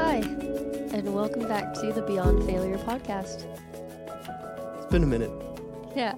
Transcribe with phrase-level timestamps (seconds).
[0.00, 0.16] Hi,
[0.92, 3.44] and welcome back to the Beyond Failure podcast.
[4.78, 5.30] It's been a minute.
[5.94, 6.14] Yeah.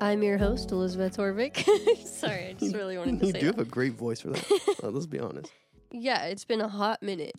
[0.00, 1.56] I'm your host, Elizabeth Horvick.
[2.06, 3.56] Sorry, I just really wanted to you say do that.
[3.58, 4.44] have a great voice for that.
[4.82, 5.52] Uh, let's be honest.
[5.92, 7.36] Yeah, it's been a hot minute.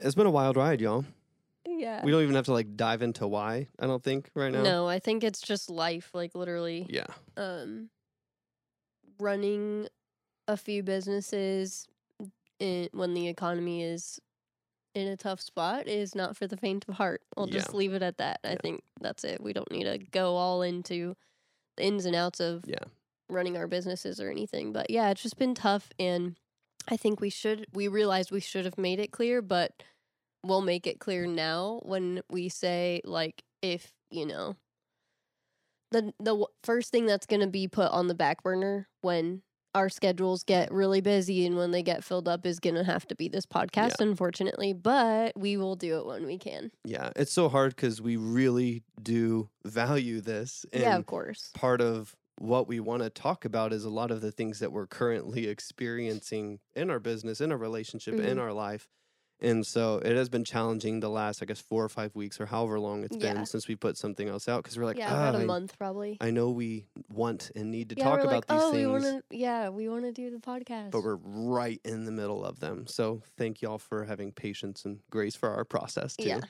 [0.00, 1.04] It's been a wild ride, y'all.
[1.70, 2.04] Yeah.
[2.04, 3.68] We don't even have to like dive into why.
[3.78, 4.62] I don't think right now.
[4.62, 6.86] No, I think it's just life, like literally.
[6.88, 7.06] Yeah.
[7.36, 7.90] Um
[9.18, 9.88] running
[10.46, 11.86] a few businesses
[12.58, 14.20] in, when the economy is
[14.94, 17.22] in a tough spot is not for the faint of heart.
[17.36, 18.40] I'll just leave it at that.
[18.42, 18.56] I Yeah.
[18.62, 19.40] think that's it.
[19.40, 21.16] We don't need to go all into
[21.76, 22.84] the ins and outs of Yeah.
[23.28, 24.72] running our businesses or anything.
[24.72, 26.36] But yeah, it's just been tough and
[26.88, 29.82] I think we should we realized we should have made it clear, but
[30.44, 34.56] we'll make it clear now when we say like if, you know,
[35.90, 39.42] the the first thing that's going to be put on the back burner when
[39.74, 43.06] our schedules get really busy and when they get filled up is going to have
[43.06, 46.70] to be this podcast unfortunately, but we will do it when we can.
[46.84, 47.10] Yeah.
[47.16, 50.64] It's so hard because we really do value this.
[50.72, 51.50] And yeah, of course.
[51.54, 54.72] part of what we want to talk about is a lot of the things that
[54.72, 58.40] we're currently experiencing in our business, in our relationship, in Mhm.
[58.40, 58.88] our life.
[59.40, 62.46] And so it has been challenging the last, I guess, four or five weeks or
[62.46, 63.34] however long it's Yeah.
[63.34, 65.44] been since we put something else out because we're like, yeah, ah, about a I-
[65.44, 66.16] month probably.
[66.20, 68.86] I know we want and need to yeah, talk about like, these oh, things.
[68.86, 70.90] we want to yeah, we want to do the podcast.
[70.90, 72.86] but we're right in the middle of them.
[72.88, 76.28] So thank y'all for having patience and grace for our process too.
[76.28, 76.40] Yeah.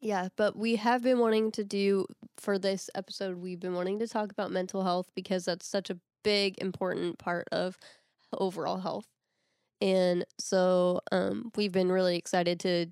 [0.00, 4.06] Yeah, but we have been wanting to do for this episode, we've been wanting to
[4.06, 7.78] talk about mental health because that's such a big, important part of
[8.32, 9.06] overall health.
[9.84, 12.86] And so um, we've been really excited to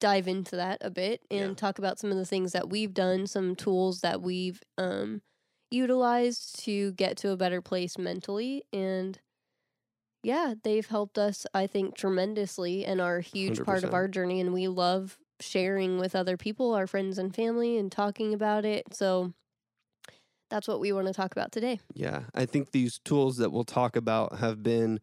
[0.00, 1.54] dive into that a bit and Yeah.
[1.54, 5.22] talk about some of the things that we've done, some tools that we've um,
[5.70, 8.64] utilized to get to a better place mentally.
[8.72, 9.20] And
[10.24, 14.40] yeah, they've helped us, I think, tremendously and are a huge part of our journey.
[14.40, 18.92] And we love sharing with other people, our friends and family, and talking about it.
[18.92, 19.32] So
[20.50, 21.78] that's what we want to talk about today.
[21.94, 22.24] Yeah.
[22.34, 25.00] I think these tools that we'll talk about have been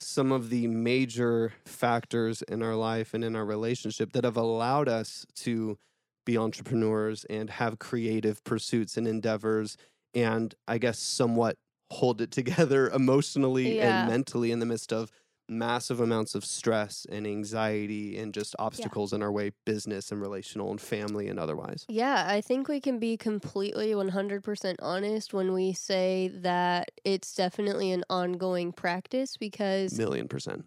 [0.00, 4.88] some of the major factors in our life and in our relationship that have allowed
[4.88, 5.78] us to
[6.24, 9.76] be entrepreneurs and have creative pursuits and endeavors
[10.14, 11.56] and I guess somewhat
[11.90, 14.00] hold it together emotionally Yeah.
[14.00, 15.10] and mentally in the midst of
[15.48, 20.70] massive amounts of stress and anxiety and just obstacles in our way business and relational
[20.70, 21.84] and family and otherwise.
[21.88, 27.92] Yeah, I think we can be completely 100% honest when we say that it's definitely
[27.92, 30.66] an ongoing practice because Million percent.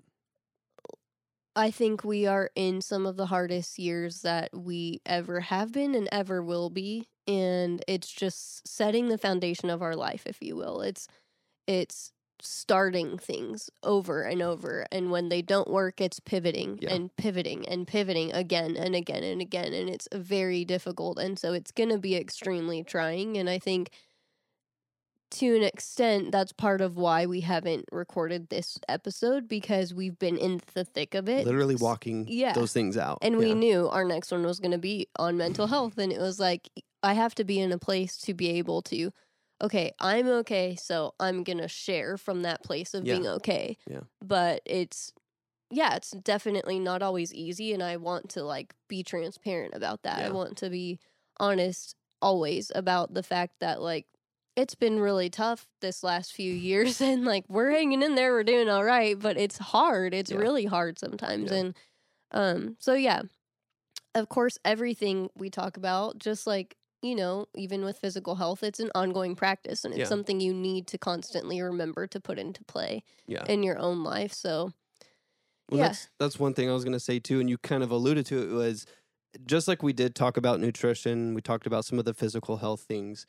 [1.56, 5.96] I think we are in some of the hardest years that we ever have been
[5.96, 10.56] and ever will be and it's just setting the foundation of our life if you
[10.56, 10.82] will.
[10.82, 11.08] It's
[11.68, 16.94] it's starting things over and over and when they don't work it's pivoting Yeah.
[16.94, 21.54] and pivoting and pivoting again and again and again and it's very difficult and so
[21.54, 23.92] it's going to be extremely trying and I think
[25.32, 30.38] to an extent that's part of why we haven't recorded this episode because we've been
[30.38, 32.52] in the thick of it Literally walking yeah.
[32.52, 33.20] those things out.
[33.22, 36.20] and we knew our next one was going to be on mental health and it
[36.20, 36.70] was like
[37.02, 39.12] i have to be in a place to be able to
[39.62, 43.16] okay i'm okay so i'm going to share from that place of Yeah.
[43.16, 44.02] being okay Yeah.
[44.22, 45.14] but it's
[45.70, 50.20] yeah it's definitely not always easy and i want to like be transparent about that
[50.20, 50.28] Yeah.
[50.28, 51.00] i want to be
[51.40, 54.06] honest always about the fact that like
[54.56, 58.44] it's been really tough this last few years and like we're hanging in there we're
[58.44, 60.38] doing all right but it's hard it's Yeah.
[60.38, 61.76] really hard sometimes and
[62.32, 63.22] um so yeah
[64.14, 68.80] of course everything we talk about just like you know even with physical health it's
[68.80, 70.06] an ongoing practice and it's Yeah.
[70.06, 73.44] something you need to constantly remember to put into play Yeah.
[73.46, 74.72] in your own life so
[75.70, 75.88] Well, yeah.
[75.88, 78.26] that's that's one thing I was going to say too, and you kind of alluded
[78.28, 78.86] to it was
[79.46, 81.34] just like we did talk about nutrition.
[81.34, 83.26] We talked about some of the physical health things.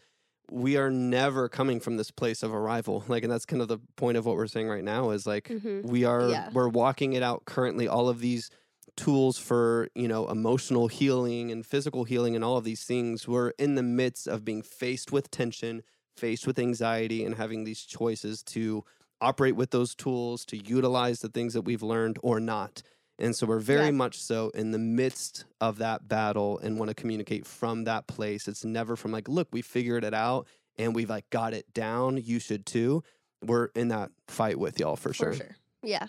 [0.51, 3.79] We are never coming from this place of arrival, like, and that's kind of the
[3.97, 5.11] point of what we're saying right now.
[5.11, 5.85] Is like Mhm.
[5.87, 6.51] we are Yeah.
[6.53, 7.87] we're walking it out currently.
[7.87, 8.51] All of these
[8.97, 13.27] tools for you know emotional healing and physical healing and all of these things.
[13.27, 15.83] We're in the midst of being faced with tension,
[16.17, 18.85] faced with anxiety, and having these choices to
[19.21, 22.83] operate with those tools, to utilize the things that we've learned or not.
[23.19, 23.91] And so we're very Yeah.
[23.93, 28.49] much so in the midst of that battle and want to communicate from that place.
[28.49, 32.17] It's never from like, look, we figured it out and we've like got it down.
[32.17, 33.05] You should too.
[33.45, 35.33] We're in that fight with y'all for, sure.
[35.33, 35.57] For sure.
[35.85, 36.09] Yeah.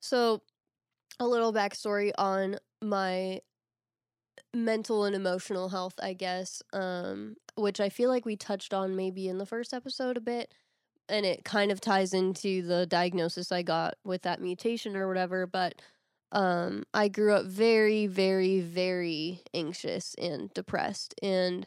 [0.00, 0.42] So,
[1.20, 3.40] a little backstory on my
[4.54, 9.28] mental and emotional health, I guess, um, which I feel like we touched on maybe
[9.28, 10.54] in the first episode a bit.
[11.08, 15.46] And it kind of ties into the diagnosis I got with that mutation or whatever.
[15.46, 15.74] But
[16.32, 21.14] um, I grew up very, very, very anxious and depressed.
[21.22, 21.66] And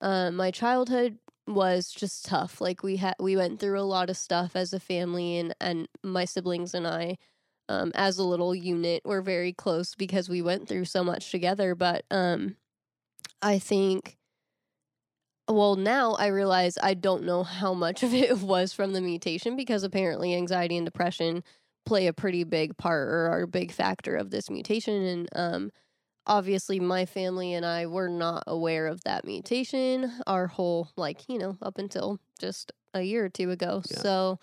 [0.00, 2.60] uh, my childhood was just tough.
[2.60, 5.88] Like we had, we went through a lot of stuff as a family, and and
[6.04, 7.16] my siblings and I
[7.68, 11.74] um, as a little unit were very close because we went through so much together.
[11.74, 12.56] But um,
[13.42, 14.16] I think,
[15.48, 19.56] well, now I realize I don't know how much of it was from the mutation
[19.56, 21.42] because apparently anxiety and depression
[21.86, 25.02] play a pretty big part or are a big factor of this mutation.
[25.04, 25.72] And um,
[26.26, 31.38] obviously, my family and I were not aware of that mutation our whole, like, you
[31.38, 33.82] know, up until just a year or two ago.
[33.90, 33.98] Yeah.
[33.98, 34.38] So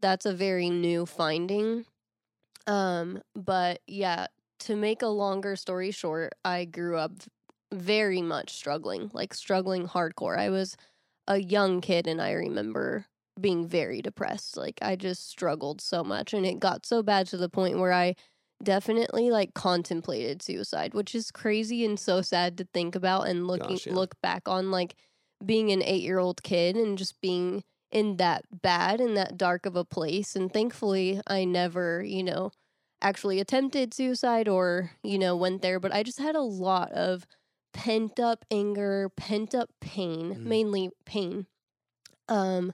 [0.00, 1.84] that's a very new finding
[2.66, 4.26] um, but yeah,
[4.60, 7.12] to make a longer story short, I grew up
[7.72, 10.38] very much struggling, like struggling hardcore.
[10.38, 10.76] I was
[11.26, 13.06] a young kid and I remember
[13.40, 14.56] being very depressed.
[14.56, 17.92] Like I just struggled so much and it got so bad to the point where
[17.92, 18.14] I
[18.62, 23.76] definitely like contemplated suicide, which is crazy and so sad to think about and looking
[23.76, 23.94] Gosh, yeah.
[23.94, 24.94] look back on like
[25.44, 29.84] being an 8-year-old kid and just being in that bad in that dark of a
[29.84, 32.50] place and thankfully I never, you know,
[33.02, 37.26] actually attempted suicide or, you know, went there, but I just had a lot of
[37.72, 40.44] pent up anger, pent up pain, Mhm.
[40.44, 41.46] mainly pain.
[42.28, 42.72] Um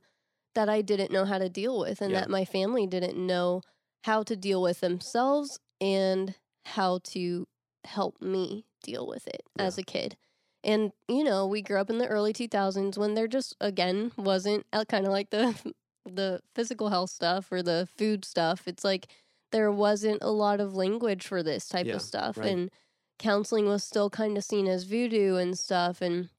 [0.54, 2.16] that I didn't know how to deal with and Yeah.
[2.16, 3.62] that my family didn't know
[4.04, 6.34] how to deal with themselves and
[6.66, 7.46] how to
[7.84, 10.16] help me deal with it as a kid.
[10.66, 14.66] And you know, we grew up in the early 2000s when there just again wasn't
[14.88, 15.56] kind of like the
[16.06, 18.68] the physical health stuff or the food stuff.
[18.68, 19.08] It's like
[19.52, 22.48] there wasn't a lot of language for this type Yeah, of stuff right.
[22.48, 22.70] and
[23.18, 26.30] counseling was still kind of seen as voodoo and stuff and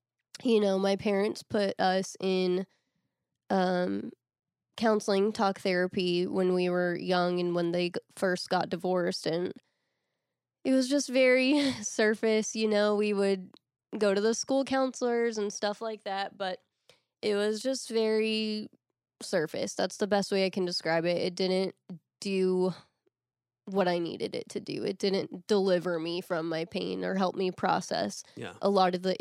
[0.43, 2.67] you know, my parents put us in
[3.49, 4.11] um
[4.77, 9.53] counseling talk therapy when we were young and when they first got divorced and
[10.63, 13.49] it was just very surface you know we would
[13.97, 16.59] go to the school counselors and stuff like that but
[17.21, 18.67] it was just very
[19.21, 21.73] surface that's the best way i can describe it it didn't
[22.21, 22.73] do
[23.65, 27.35] what i needed it to do it didn't deliver me from my pain or help
[27.35, 28.53] me process Yeah.
[28.61, 29.15] a lot of the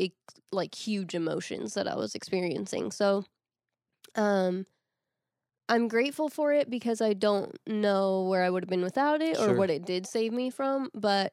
[0.52, 2.92] like huge emotions that I was experiencing.
[2.92, 3.24] So
[4.14, 4.66] um
[5.68, 9.36] I'm grateful for it because I don't know where I would have been without it
[9.36, 11.32] or what it did save me from, but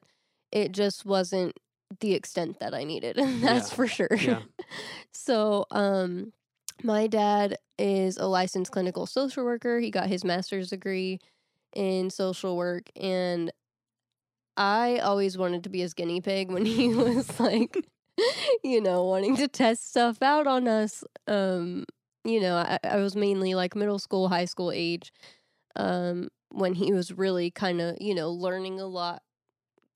[0.50, 1.56] it just wasn't
[2.00, 3.16] the extent that I needed.
[3.18, 3.76] That's Yeah.
[3.76, 4.08] for sure.
[4.20, 4.40] Yeah.
[5.12, 6.32] so, um
[6.82, 9.78] my dad is a licensed clinical social worker.
[9.78, 11.20] He got his master's degree
[11.74, 13.52] in social work and
[14.56, 17.76] I always wanted to be his guinea pig when he was like,
[18.62, 21.02] you know, wanting to test stuff out on us.
[21.26, 21.84] Um,
[22.24, 25.12] you know, I, I was mainly like middle school, high school age,
[25.76, 29.22] um, when he was really kind of, you know, learning a lot,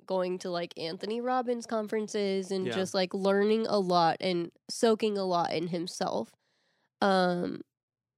[0.08, 2.72] going to like Anthony Robbins conferences and Yeah.
[2.72, 6.32] just like learning a lot and soaking a lot in himself.
[7.00, 7.60] Um,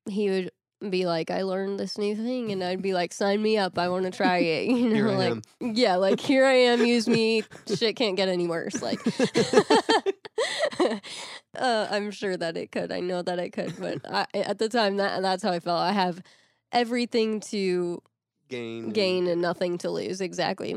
[0.09, 0.51] he would
[0.89, 3.79] be like, I learned this new thing, and I'd be like, sign me up.
[3.79, 4.67] I want to try it.
[4.71, 5.75] You know, like, am.
[5.77, 7.43] yeah, like here I am, use me.
[7.77, 8.81] Shit can't get any worse.
[8.81, 8.99] Like,
[11.59, 12.91] uh, I'm sure that it could.
[12.93, 15.81] I know that it could, but I, at the time, that that's how I felt.
[15.81, 16.23] I have
[16.73, 18.01] everything to
[18.49, 18.85] Gain.
[18.85, 20.21] and- gain and nothing to lose.
[20.21, 20.75] Exactly.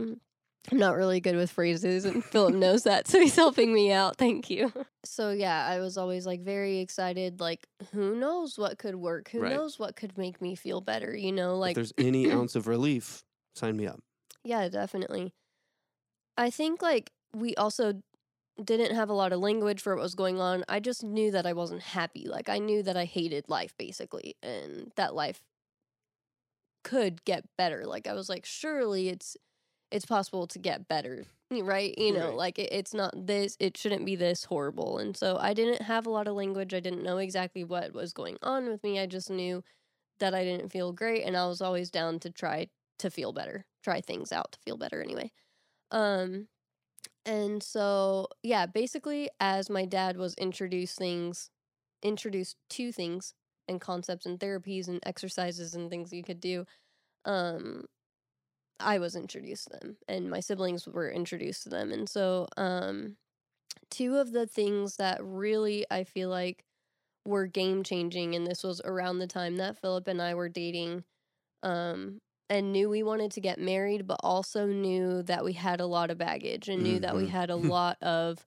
[0.72, 4.16] I'm not really good with phrases, and Phillip knows that, so he's helping me out.
[4.18, 4.72] Thank you.
[5.04, 7.42] So yeah, I was always like very excited.
[7.42, 9.30] Like, who knows what could work?
[9.32, 9.54] Who Right.
[9.54, 11.16] knows what could make me feel better?
[11.16, 13.24] You know, if like there's any ounce of relief,
[13.56, 14.00] sign me up.
[14.46, 15.34] Yeah, definitely.
[16.38, 18.02] I think like we also
[18.64, 20.64] didn't have a lot of language for what was going on.
[20.70, 22.28] I just knew that I wasn't happy.
[22.28, 25.42] Like I knew that I hated life basically and that life
[26.84, 27.86] could get better.
[27.86, 29.36] Like I was like surely it's
[29.94, 31.98] it's possible to get better, right?
[31.98, 32.36] You know, Right.
[32.36, 35.00] like it, it's not this it shouldn't be this horrible.
[35.00, 36.76] And so I didn't have a lot of language.
[36.76, 39.00] I didn't know exactly what was going on with me.
[39.00, 39.64] I just knew
[40.20, 42.70] that I didn't feel great and I was always down to try
[43.00, 45.32] to feel better, try things out to feel better anyway.
[45.92, 46.50] Um
[47.26, 51.50] and so yeah, basically as my dad was introduced things
[52.04, 53.34] introduced to things
[53.68, 56.66] and concepts and therapies and exercises and things you could do,
[57.26, 57.86] um
[58.84, 61.92] I was introduced to them and my siblings were introduced to them.
[61.92, 63.18] And so um
[63.90, 66.66] two of the things that really I feel like
[67.26, 71.06] were game changing and this was around the time that Phillip and I were dating
[71.64, 75.86] um and knew we wanted to get married, but also knew that we had a
[75.88, 77.28] lot of baggage and knew that we Mhm.
[77.28, 78.46] had a lot of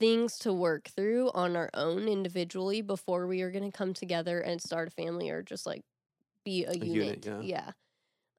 [0.00, 4.40] things to work through on our own individually before we were going to come together
[4.40, 5.82] and start a family or just like
[6.44, 7.18] be a, unit.
[7.18, 7.72] unit, yeah.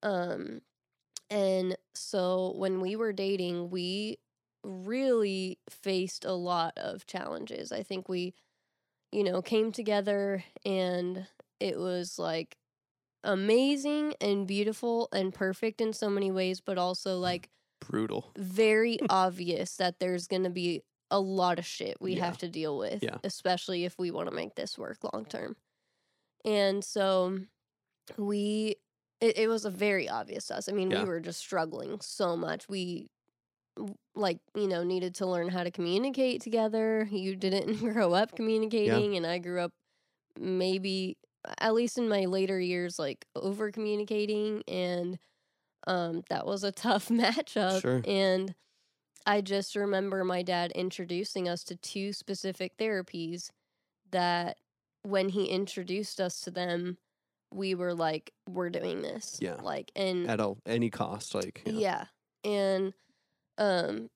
[0.03, 0.61] Um
[1.29, 4.19] and so when we were dating, we
[4.63, 7.71] really faced a lot of challenges.
[7.71, 8.33] I think we
[9.11, 11.27] you know, came together and
[11.59, 12.57] it was like
[13.23, 18.31] amazing and beautiful and perfect in so many ways, but also mm, like Brutal.
[18.37, 22.25] very obvious that there's going to be a lot of shit we Yeah.
[22.25, 23.17] have to deal with, Yeah.
[23.23, 25.55] especially if we want to make this work long term.
[26.45, 27.39] And so
[28.17, 28.77] we,
[29.21, 30.69] it, it was a very obvious to us.
[30.69, 31.03] I mean, Yeah.
[31.03, 32.67] we were just struggling so much.
[32.69, 33.07] We,
[34.15, 37.07] like, you know, needed to learn how to communicate together.
[37.11, 39.71] You didn't grow up communicating, and I grew up
[40.39, 41.17] maybe,
[41.59, 44.63] at least in my later years, like over communicating.
[44.67, 45.19] And
[45.85, 47.81] um, that was a tough matchup.
[47.81, 48.01] Sure.
[48.05, 48.55] And
[49.25, 53.49] I just remember my dad introducing us to two specific therapies
[54.11, 54.57] that
[55.03, 56.97] when he introduced us to them,
[57.53, 59.37] we were like, we're doing this.
[59.41, 59.55] Yeah.
[59.61, 61.33] Like, and At all, any cost.
[61.35, 61.73] Like, yeah.
[61.73, 62.05] yeah.
[62.43, 62.93] And
[63.57, 64.09] um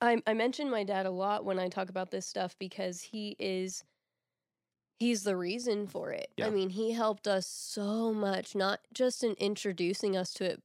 [0.00, 3.36] I I mention my dad a lot when I talk about this stuff because he
[3.38, 3.84] is
[4.98, 6.28] he's the reason for it.
[6.36, 6.46] Yeah.
[6.46, 10.62] I mean, he helped us so much not just in introducing us to it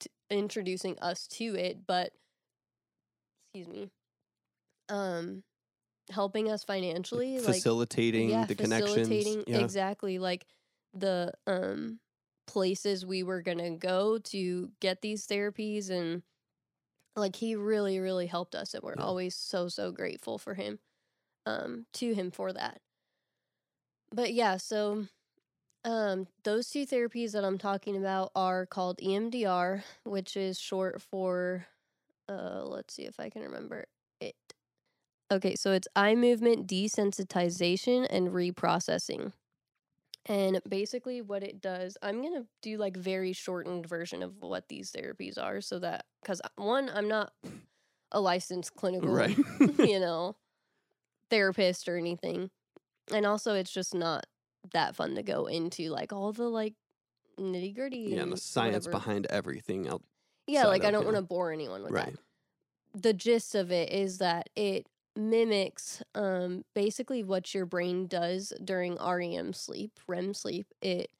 [0.00, 2.12] t- introducing us to it, but
[3.54, 3.90] excuse me.
[4.88, 5.42] Um
[6.10, 9.08] helping us financially like facilitating yeah, the connections.
[9.08, 9.58] facilitating- Yeah.
[9.58, 10.46] exactly like
[10.94, 12.00] the um
[12.46, 16.22] places we were gonna go to get these therapies and
[17.16, 19.04] like he really really helped us and we're Yeah.
[19.04, 20.80] always so so grateful for him
[21.46, 22.80] um to him for that
[24.12, 25.06] but yeah so
[25.84, 31.66] um those two therapies that i'm talking about are called emdr which is short for
[32.28, 33.88] uh let's see if i can remember it
[35.30, 39.32] okay so it's eye movement desensitization and reprocessing.
[40.26, 44.92] And basically what it does i'm gonna do like very shortened version of what these
[44.92, 47.32] therapies are so that because uh, one i'm not
[48.12, 49.36] a licensed clinical Right.
[49.78, 50.36] you know
[51.30, 52.50] therapist or anything.
[53.12, 54.26] And also it's just not
[54.72, 56.74] that fun to go into like all the like
[57.38, 60.02] nitty gritty yeah, and the science behind everything else.
[60.46, 62.12] yeah like i don't want to bore anyone with that.
[62.92, 68.96] The gist of it is that it mimics um basically what your brain does during
[68.96, 70.72] REM sleep, REM sleep.
[70.82, 71.10] It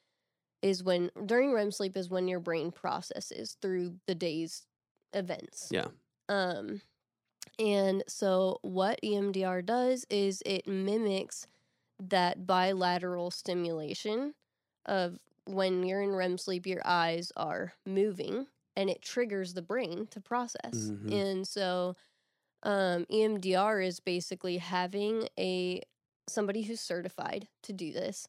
[0.63, 4.67] is when during REM sleep is when your brain processes through the day's
[5.13, 5.71] events.
[5.71, 5.89] Yeah.
[6.29, 6.83] Um
[7.59, 11.47] and so what EMDR does is it mimics
[12.01, 14.35] that bilateral stimulation
[14.87, 20.07] of when you're in REM sleep your eyes are moving and it triggers the brain
[20.09, 20.93] to process.
[20.93, 21.13] Mhm.
[21.13, 21.97] And so
[22.63, 25.83] um, EMDR is basically having a
[26.29, 28.29] somebody who's certified to do this,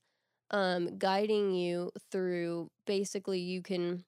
[0.52, 2.70] um, guiding you through.
[2.86, 4.06] Basically, you can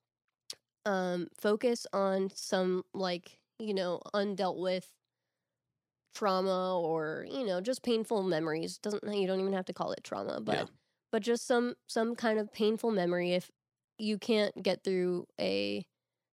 [0.86, 4.90] um, focus on some like you know undealt with
[6.14, 8.78] trauma or you know just painful memories.
[8.78, 10.66] Doesn't you don't even have to call it trauma, but Yeah.
[11.12, 13.52] but just some some kind of painful memory if
[13.98, 15.86] you can't get through a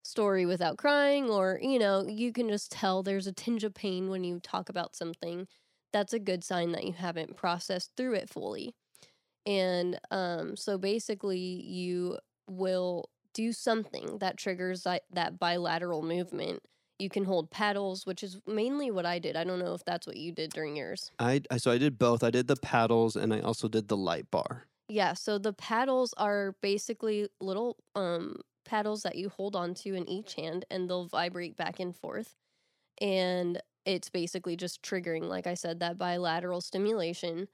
[0.03, 4.09] story without crying or you know you can just tell there's a tinge of pain
[4.09, 5.47] when you talk about something
[5.93, 8.75] that's a good sign that you haven't processed through it fully
[9.47, 12.17] and um so basically you
[12.49, 16.61] will do something that triggers that, that bilateral movement
[16.99, 20.07] you can hold paddles which is mainly what i did i don't know if that's
[20.07, 22.25] what you did during yours I, I so I did both.
[22.25, 24.67] I did the paddles and I also did the light bar.
[24.89, 30.35] Yeah, so the paddles are basically little um paddles that you hold onto in each
[30.35, 32.37] hand and they'll vibrate back and forth.
[33.01, 37.49] And it's basically just triggering like I said that bilateral stimulation.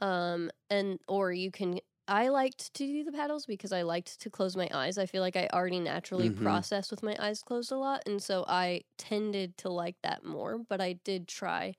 [0.00, 4.30] Um and or you can I liked to do the paddles because I liked to
[4.30, 4.98] close my eyes.
[4.98, 6.64] I feel like I already naturally Mhm.
[6.70, 10.58] process with my eyes closed a lot and so I tended to like that more,
[10.58, 11.74] but I did try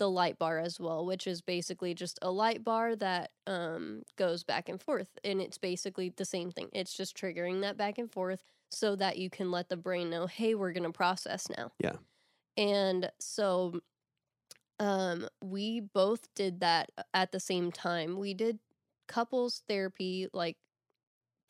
[0.00, 4.42] the light bar as well, which is basically just a light bar that um, goes
[4.42, 5.10] back and forth.
[5.22, 6.70] And it's basically the same thing.
[6.72, 10.26] It's just triggering that back and forth so that you can let the brain know,
[10.26, 11.70] hey, we're going to process now.
[11.78, 11.96] Yeah.
[12.56, 13.80] And so
[14.78, 18.18] um, we both did that at the same time.
[18.18, 18.58] We did
[19.06, 20.56] couples therapy, like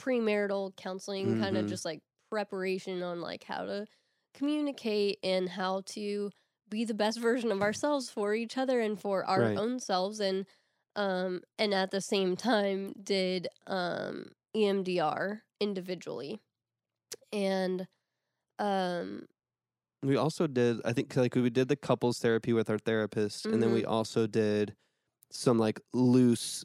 [0.02, 3.87] premarital counseling, kind of just like preparation on like how to
[4.35, 6.33] communicate and how to
[6.70, 9.56] be the best version of ourselves for each other and for our Right.
[9.56, 10.46] own selves and
[10.96, 16.40] um and at the same time did um EMDR individually.
[17.32, 17.88] And
[18.58, 19.26] um
[20.02, 23.62] We also did, I think, like we did the couples therapy with our therapist, and
[23.62, 23.90] then we Mm-hmm.
[23.90, 24.76] also did
[25.32, 26.64] some like loose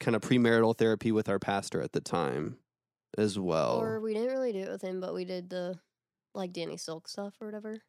[0.00, 2.60] kind of premarital therapy with our pastor at the time
[3.18, 3.98] as well.
[3.98, 5.80] or we didn't really do it with him, but we did the
[6.34, 7.82] like Danny Silk stuff or whatever.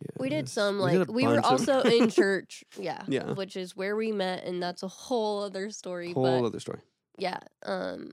[0.00, 3.32] Yeah, We did some We like we were also in church, yeah, Yeah.
[3.32, 6.12] which is where we met, and that's a whole other story.
[6.12, 6.80] Whole but other story.
[7.18, 8.10] yeah, um,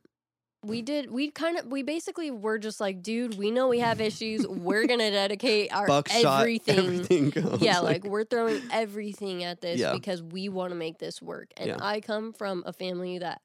[0.64, 1.10] we did.
[1.12, 4.46] We kind of we basically were just like, dude, we know we have issues.
[4.46, 6.78] We're gonna dedicate our Buckshot, everything.
[6.78, 7.62] everything goes.
[7.62, 9.94] Yeah, like we're throwing everything at this Yeah.
[9.94, 11.52] because we want to make this work.
[11.58, 11.78] And Yeah.
[11.80, 13.40] I come from a family that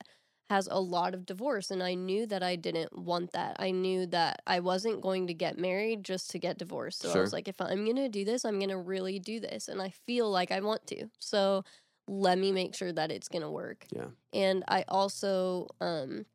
[0.50, 3.56] has a lot of divorce and I knew that I didn't want that.
[3.58, 7.02] I knew that I wasn't going to get married just to get divorced.
[7.02, 9.40] So I was like if I'm going to do this, I'm going to really do
[9.40, 11.06] this and I feel like I want to.
[11.18, 11.64] So
[12.06, 13.86] let me make sure that it's going to work.
[13.90, 14.08] Yeah.
[14.32, 16.26] And I also um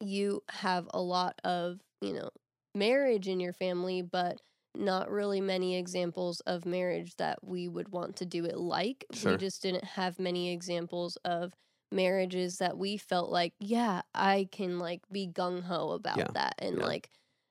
[0.00, 2.30] you have a lot of, you know,
[2.74, 4.40] marriage in your family, but
[4.74, 9.04] not really many examples of marriage that we would want to do it like.
[9.12, 9.32] Sure.
[9.32, 11.52] We just didn't have many examples of
[11.92, 16.28] marriages that we felt like, yeah, I can like be gung ho about Yeah.
[16.34, 16.86] that and Yeah.
[16.86, 17.10] like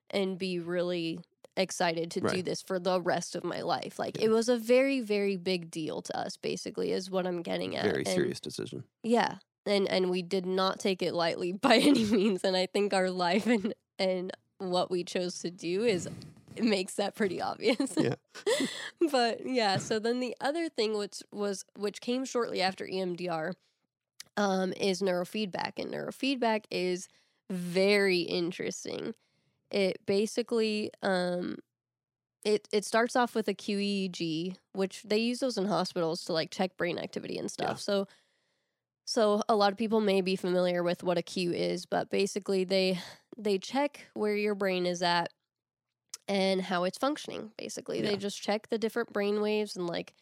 [0.09, 1.19] and be really
[1.57, 3.99] excited to do this for the rest of my life.
[3.99, 4.25] Like Yeah.
[4.25, 7.83] it was a very very big deal to us basically is what I'm getting at.
[7.83, 8.83] Very And- serious decision.
[9.03, 9.39] yeah.
[9.65, 13.09] And and we did not take it lightly by any means and I think our
[13.11, 16.07] life and and what we chose to do is
[16.55, 17.93] it makes that pretty obvious.
[17.97, 18.15] Yeah.
[19.11, 23.53] but yeah, so then the other thing which was which came shortly after EMDR
[24.39, 27.07] um is neurofeedback and neurofeedback is
[27.51, 29.13] very interesting.
[29.71, 31.57] It basically um
[32.45, 36.51] it it starts off with a QEEG, which they use those in hospitals to like
[36.51, 37.71] check brain activity and stuff.
[37.71, 37.75] Yeah.
[37.75, 38.07] So
[39.05, 42.63] so a lot of people may be familiar with what a Q is, but basically
[42.63, 42.99] they
[43.37, 45.29] they check where your brain is at
[46.27, 47.51] and how it's functioning.
[47.57, 48.11] Basically, Yeah.
[48.11, 50.13] they just check the different brain waves and like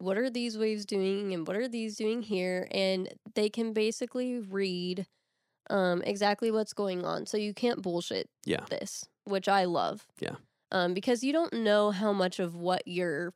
[0.00, 4.38] what are these waves doing and what are these doing here and they can basically
[4.38, 5.06] read
[5.68, 7.26] um exactly what's going on.
[7.26, 8.64] So you can't bullshit Yeah.
[8.70, 10.06] this, which I love.
[10.18, 10.36] Yeah.
[10.72, 13.34] Um because you don't know how much of what you're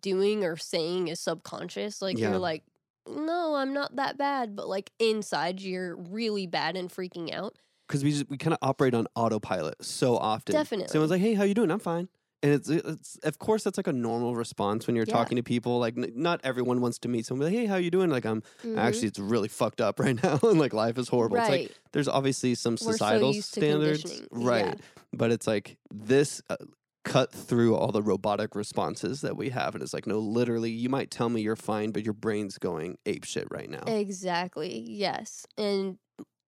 [0.00, 2.02] doing or saying is subconscious.
[2.02, 2.30] Like Yeah.
[2.30, 2.64] you're like
[3.08, 7.54] no, I'm not that bad, but like inside you're really bad and freaking out.
[7.86, 10.54] Because we just, we kind of operate on autopilot so often.
[10.54, 10.88] Definitely.
[10.90, 11.70] Someone's like, "Hey, how you doing?
[11.70, 12.08] I'm fine."
[12.46, 15.14] And it's, it's of course that's like a normal response when you're Yeah.
[15.14, 15.80] talking to people.
[15.80, 17.48] Like, n- not everyone wants to meet someone.
[17.48, 18.08] Like, hey, how you doing?
[18.08, 18.78] Like, I'm Mhm.
[18.78, 21.38] actually it's really fucked up right now, and like life is horrible.
[21.38, 21.72] It's like right.
[21.92, 24.66] there's obviously some We're so societal standards, right?
[24.66, 24.74] Yeah.
[25.12, 26.56] But it's like this uh,
[27.04, 30.88] cut through all the robotic responses that we have, and it's like, no, literally, you
[30.88, 33.82] might tell me you're fine, but your brain's going ape shit right now.
[33.86, 34.78] Exactly.
[34.86, 35.46] Yes.
[35.58, 35.98] And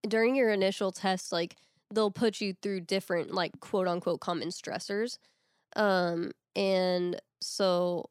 [0.07, 1.57] during your initial test, like
[1.93, 5.19] they'll put you through different like quote unquote common stressors.
[5.79, 8.11] Um and so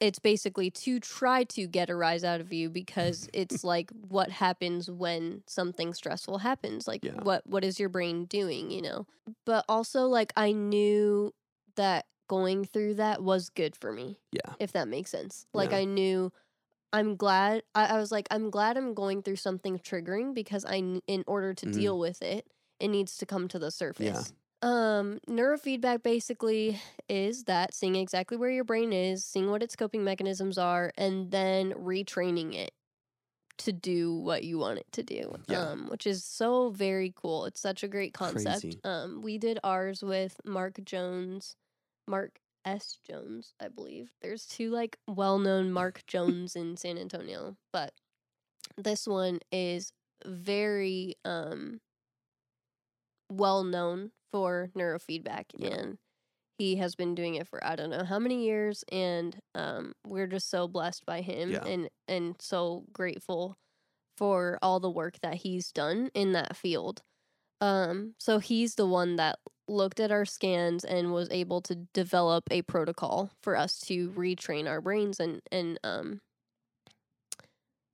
[0.00, 4.30] it's basically to try to get a rise out of you because it's like what
[4.30, 7.20] happens when something stressful happens like Yeah.
[7.22, 9.06] what what is your brain doing you know
[9.46, 11.32] but also like i knew
[11.76, 14.54] that going through that was good for me Yeah.
[14.58, 15.46] if that makes sense.
[15.52, 15.78] Like Yeah.
[15.78, 16.32] I knew
[16.92, 20.76] I'm glad I, I was like I'm glad I'm going through something triggering because i
[21.06, 21.72] in order to Mhm.
[21.72, 22.46] deal with it
[22.80, 24.32] it needs to come to the surface.
[24.62, 30.04] Um neurofeedback basically is that seeing exactly where your brain is, seeing what its coping
[30.04, 32.72] mechanisms are and then retraining it
[33.58, 35.34] to do what you want it to do.
[35.48, 35.70] Yeah.
[35.70, 37.46] Um which is so very cool.
[37.46, 38.60] It's such a great concept.
[38.62, 38.80] Crazy.
[38.84, 41.56] Um we did ours with Mark Jones,
[42.06, 42.98] Mark S.
[43.08, 44.10] Jones, I believe.
[44.20, 47.94] There's two like well-known Mark Jones in San Antonio, but
[48.76, 49.92] this one is
[50.26, 51.80] very um
[53.30, 55.68] well known for neurofeedback Yeah.
[55.70, 55.98] and
[56.58, 60.26] he has been doing it for I don't know how many years and um we're
[60.26, 61.64] just so blessed by him Yeah.
[61.64, 63.56] and and so grateful
[64.16, 67.02] for all the work that he's done in that field.
[67.60, 69.38] Um so he's the one that
[69.68, 74.68] looked at our scans and was able to develop a protocol for us to retrain
[74.68, 76.20] our brains and and um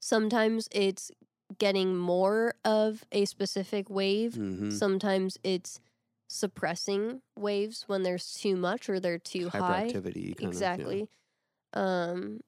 [0.00, 1.10] sometimes it's
[1.58, 5.80] getting more of a specific wave hmm sometimes it's
[6.28, 10.40] suppressing waves when there's too much or they're too high Hyperactivity.
[10.42, 11.08] Exactly
[11.74, 12.40] um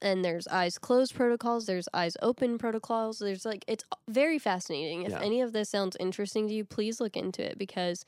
[0.00, 5.10] and there's eyes closed protocols there's eyes open protocols there's like it's very fascinating if
[5.12, 5.20] Yeah.
[5.20, 8.04] any of this sounds interesting to you please look into it because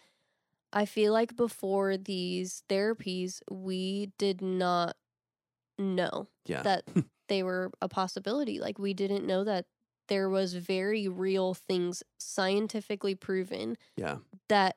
[0.72, 4.96] i feel like before these therapies we did not
[5.78, 6.58] know Yeah.
[6.58, 6.62] Yeah.
[6.62, 6.84] that
[7.28, 9.66] they were a possibility like we didn't know that
[10.08, 14.18] there was very real things scientifically proven Yeah.
[14.54, 14.76] That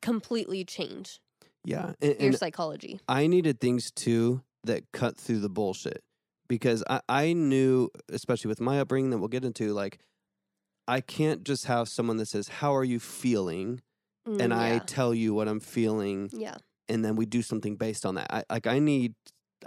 [0.00, 1.20] completely change
[1.64, 1.92] Yeah.
[2.00, 3.00] And, your and psychology.
[3.08, 6.02] I needed things too that cut through the bullshit
[6.48, 9.98] because I, I knew, especially with my upbringing that we'll get into, like,
[10.86, 13.82] I can't just have someone that says, How are you feeling?
[14.26, 16.56] And Mm, I tell you what I'm feeling, yeah.
[16.86, 18.26] and then we do something based on that.
[18.30, 19.14] I, like, I need.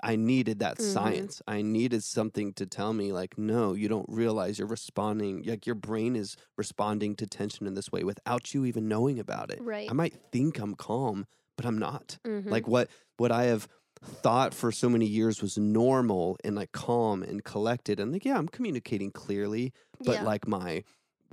[0.04, 0.82] I needed that Mhm.
[0.82, 1.42] science.
[1.48, 5.44] I needed something to tell me, like, no, you don't realize you're responding.
[5.44, 9.52] Like, your brain is responding to tension in this way without you even knowing about
[9.52, 9.60] it.
[9.60, 9.88] Right.
[9.88, 11.26] I might think I'm calm,
[11.58, 12.48] but I'm not Mhm.
[12.50, 13.68] like what what i have
[14.04, 18.38] thought for so many years was normal and like calm and collected and like yeah
[18.38, 19.72] i'm communicating clearly
[20.06, 20.22] but yeah.
[20.22, 20.84] like my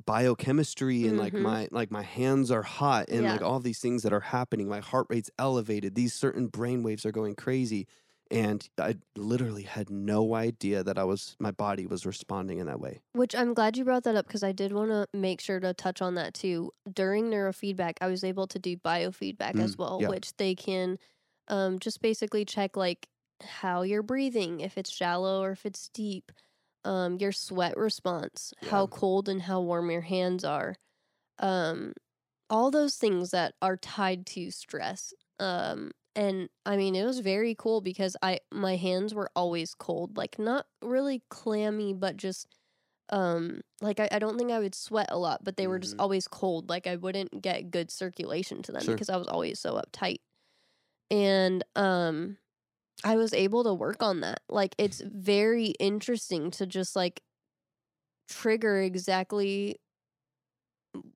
[0.07, 1.39] biochemistry and like Mhm.
[1.39, 3.29] my like my hands are hot and Yeah.
[3.29, 7.05] like all these things that are happening my heart rate's elevated these certain brain waves
[7.05, 7.87] are going crazy
[8.31, 12.81] and i literally had no idea that i was my body was responding in that
[12.81, 15.59] way Which I'm glad you brought that up because I did want to make sure
[15.61, 16.71] to touch on that too.
[16.93, 20.09] During neurofeedback, I was able to do biofeedback as Mm, well, yeah.
[20.09, 20.99] which they can
[21.49, 23.09] um, just basically check like
[23.43, 26.31] how you're breathing, if it's shallow or if it's deep,
[26.85, 30.77] um, your sweat response, how cold and how warm your hands are,
[31.39, 31.93] um,
[32.51, 35.13] all those things that are tied to stress.
[35.39, 40.19] Um, and I mean, it was very cool because I my hands were always cold,
[40.19, 42.49] like not really clammy, but just
[43.11, 45.95] um like I, I don't think I would sweat a lot, but they were just
[45.95, 46.01] Mhm.
[46.01, 46.71] always cold.
[46.71, 48.97] Like I wouldn't get good circulation to them Sure.
[48.97, 50.19] because I was always so uptight.
[51.11, 52.39] And um
[53.05, 54.43] I was able to work on that.
[54.51, 57.23] Like it's very interesting to just like
[58.29, 59.81] trigger exactly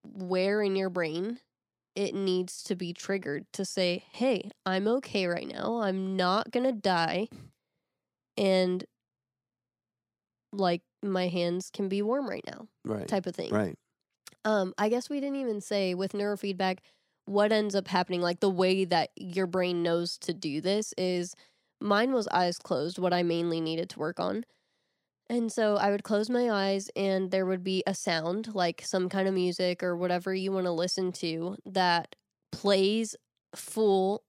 [0.03, 1.39] where in your brain
[1.95, 5.81] it needs to be triggered to say, "Hey, I'm okay right now.
[5.83, 7.29] I'm not going to die."
[8.37, 8.85] And
[10.53, 13.51] like my hands can be warm right now right type of thing.
[13.51, 13.77] right
[14.45, 16.79] Um, I guess we didn't even say with neurofeedback
[17.27, 18.21] what ends up happening.
[18.21, 21.35] Like the way that your brain knows to do this is
[21.81, 24.45] mine was eyes closed, what I mainly needed to work on.
[25.33, 29.09] And so I would close my eyes and there would be a sound, like some
[29.09, 32.15] kind of music or whatever you want to listen to, that
[32.51, 33.17] plays
[33.57, 34.25] full,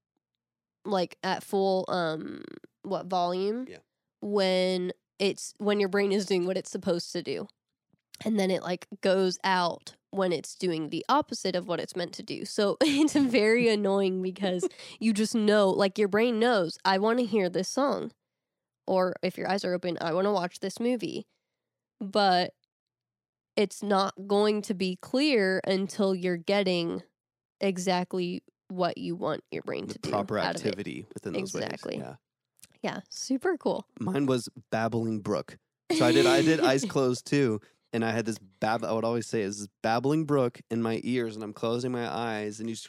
[0.86, 2.46] like at full, um,
[2.84, 3.66] what volume?
[3.68, 3.80] Yeah.
[4.22, 7.48] When it's when your brain is doing what it's supposed to do
[8.24, 12.14] and then it like goes out when it's doing the opposite of what it's meant
[12.14, 12.46] to do.
[12.46, 14.68] So it's very annoying because
[15.00, 18.12] you just know, like your brain knows, I want to hear this song.
[18.88, 21.26] Or if your eyes are open, I want to watch this movie.
[22.02, 22.54] But
[23.56, 27.04] it's not going to be clear until you're getting
[27.62, 30.10] exactly what you want your brain the to do.
[30.10, 30.66] proper out of it.
[30.68, 31.98] activity within those Exactly.
[31.98, 32.16] ways yeah
[32.96, 33.86] Yeah, super cool.
[34.00, 35.58] mine was babbling brook
[35.92, 37.62] so i did i did eyes closed too
[37.94, 41.00] and i had this bab i would always say is this babbling brook in my
[41.04, 42.88] ears and i'm closing my eyes and you just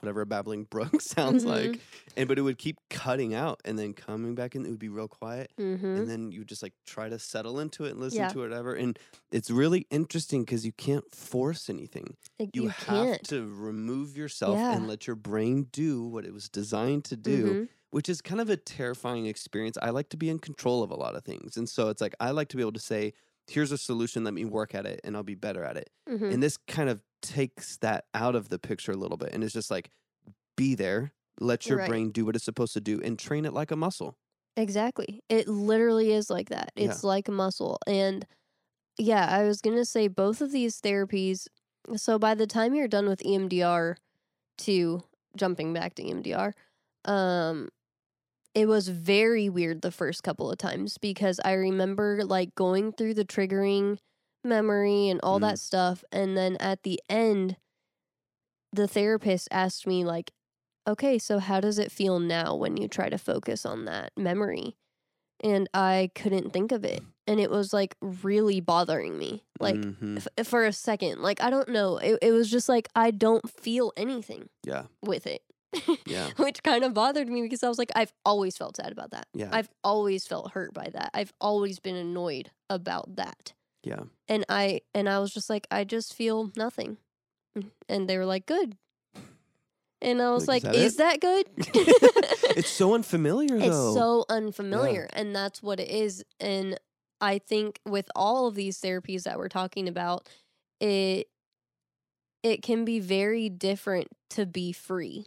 [0.00, 1.48] whatever a babbling brook sounds Mhm.
[1.48, 1.80] like
[2.16, 4.88] and but it would keep cutting out and then coming back and it would be
[4.88, 5.86] real quiet Mm-hmm.
[5.86, 8.28] and then you just like try to settle into it and listen Yeah.
[8.28, 8.98] to it whatever and
[9.32, 14.76] it's really interesting because you can't force anything You, you, have to remove yourself Yeah.
[14.76, 17.68] and let your brain do what it was designed to do Mhm.
[17.90, 19.78] which is kind of a terrifying experience.
[19.80, 21.56] I like to be in control of a lot of things.
[21.56, 23.14] And so it's like I like to be able to say,
[23.46, 25.88] here's a solution, let me work at it and I'll be better at it.
[26.06, 26.34] Mhm.
[26.34, 29.52] And this kind of takes that out of the picture a little bit and it's
[29.52, 29.90] just like
[30.56, 31.88] be there, let your Right.
[31.88, 34.16] brain do what it's supposed to do and train it like a muscle.
[34.56, 35.20] Exactly.
[35.28, 36.72] It literally is like that.
[36.74, 36.86] Yeah.
[36.90, 37.78] It's like a muscle.
[37.86, 38.26] And
[38.98, 41.46] yeah, I was going to say both of these therapies.
[41.96, 43.96] So by the time you're done with EMDR,
[44.58, 45.04] to
[45.36, 46.52] jumping back to EMDR,
[47.04, 47.68] um,
[48.54, 53.14] it was very weird the first couple of times because I remember like going through
[53.14, 53.98] the triggering
[54.44, 55.42] memory and all Mm.
[55.42, 56.04] that stuff.
[56.12, 57.56] And then at the end,
[58.72, 60.32] the therapist asked me, like,
[60.86, 64.76] okay, so how does it feel now when you try to focus on that memory?
[65.40, 67.02] And I couldn't think of it.
[67.26, 69.44] And it was like really bothering me.
[69.60, 70.26] Like Mhm.
[70.36, 71.20] f- for a second.
[71.22, 71.98] Like I don't know.
[71.98, 75.42] It, it was just like I don't feel anything yeah, with it.
[76.06, 79.10] yeah, Which kind of bothered me because I was like, I've always felt sad about
[79.12, 79.28] that.
[79.34, 81.10] yeah, I've always felt hurt by that.
[81.14, 83.52] I've always been annoyed about that.
[83.82, 84.00] Yeah.
[84.28, 86.96] And I and I was just like, I just feel nothing.
[87.56, 87.68] Mm-hmm.
[87.88, 88.76] And they were like, good.
[90.00, 91.46] And I was Like, like, is is that that good?
[92.56, 95.08] it's so unfamiliar it's so unfamiliar.
[95.12, 96.24] And that's what it is.
[96.38, 96.78] And
[97.20, 100.28] I think with all of these therapies that we're talking about,
[100.80, 101.26] it
[102.44, 105.26] it can be very different to be free.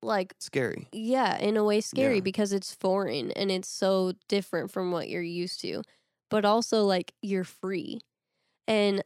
[0.00, 0.86] Like scary.
[0.92, 2.20] yeah, in a way scary Yeah.
[2.20, 5.82] because it's foreign and it's so different from what you're used to.
[6.30, 8.00] But also like you're free.
[8.66, 9.02] And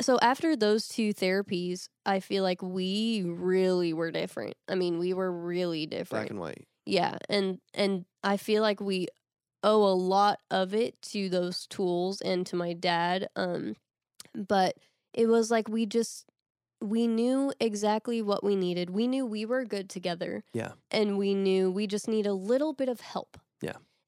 [0.00, 4.54] so after those two therapies, I feel like we really were different.
[4.68, 6.26] I mean, we were really different.
[6.26, 6.68] Black and white.
[6.86, 9.08] Yeah, and and I feel like we
[9.62, 13.28] owe a lot of it to those tools and to my dad.
[13.36, 13.74] Um
[14.34, 14.76] but
[15.12, 16.26] it was like we just
[16.80, 18.90] we knew exactly what we needed.
[18.90, 20.44] We knew we were good together.
[20.52, 20.72] Yeah.
[20.90, 23.36] And we knew we just need a little bit of help.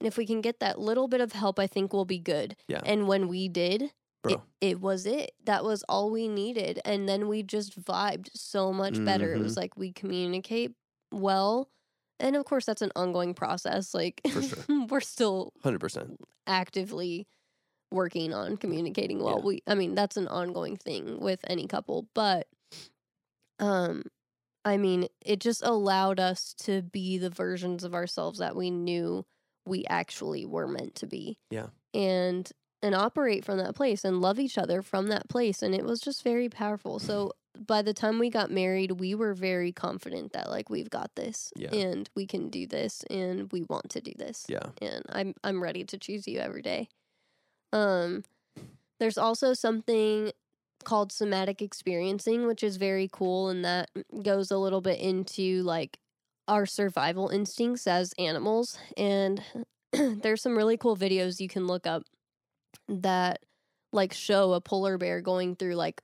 [0.01, 2.57] And if we can get that little bit of help, I think we'll be good.
[2.69, 2.81] Yeah.
[2.85, 3.91] And when we did, it,
[4.23, 4.43] Bro.
[4.61, 5.33] it was it.
[5.45, 6.81] That was all we needed.
[6.85, 9.33] And then we just vibed so much better.
[9.33, 9.45] It Mm-hmm.
[9.45, 10.73] was like we communicate
[11.13, 11.69] well.
[12.19, 13.93] And of course, that's an ongoing process.
[13.95, 14.87] Like, sure.
[14.89, 16.17] we're still 100%.
[16.47, 17.27] actively
[17.91, 19.39] working on communicating well.
[19.39, 19.45] Yeah.
[19.45, 22.07] We, I mean, that's an ongoing thing with any couple.
[22.15, 22.47] But,
[23.59, 24.05] um,
[24.65, 29.25] I mean, it just allowed us to be the versions of ourselves that we knew
[29.67, 31.39] we actually were meant to be.
[31.51, 31.67] Yeah.
[31.95, 32.51] And
[32.83, 36.01] and operate from that place and love each other from that place and it was
[36.01, 36.99] just very powerful.
[36.99, 37.33] So
[37.67, 41.53] by the time we got married, we were very confident that like we've got this
[41.57, 41.75] Yeah.
[41.75, 44.47] and we can do this and we want to do this.
[44.49, 44.67] Yeah.
[44.81, 46.89] And I'm I'm ready to choose you every day.
[47.73, 48.25] Um
[48.99, 50.33] there's also something
[50.85, 53.91] called somatic experiencing, which is very cool and that
[54.23, 55.99] goes a little bit into like
[56.51, 59.43] our survival instincts as animals and
[59.95, 62.05] there's some really cool videos you can look up
[62.89, 63.41] that
[63.93, 66.03] like show a polar bear going through like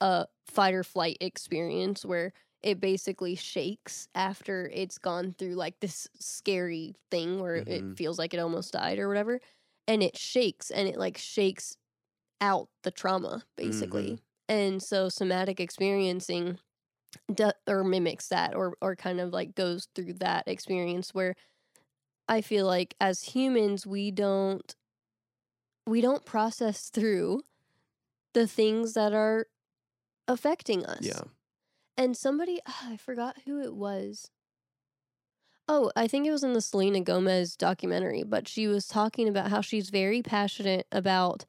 [0.00, 6.08] a fight or flight experience where it basically shakes after it's gone through like this
[6.20, 7.68] scary thing where Mhm.
[7.68, 9.40] it feels like it almost died or whatever
[9.88, 11.76] and it shakes and it like shakes
[12.40, 16.58] out the trauma basically and so somatic experiencing
[17.34, 21.34] do, or mimics that or or kind of like goes through that experience where
[22.28, 24.74] i feel like as humans we don't
[25.86, 27.40] we don't process through
[28.34, 29.46] the things that are
[30.28, 31.22] affecting us Yeah.
[31.96, 34.30] and somebody ah, i forgot who it was
[35.68, 39.50] oh i think it was in the selena gomez documentary but she was talking about
[39.50, 41.44] how she's very passionate about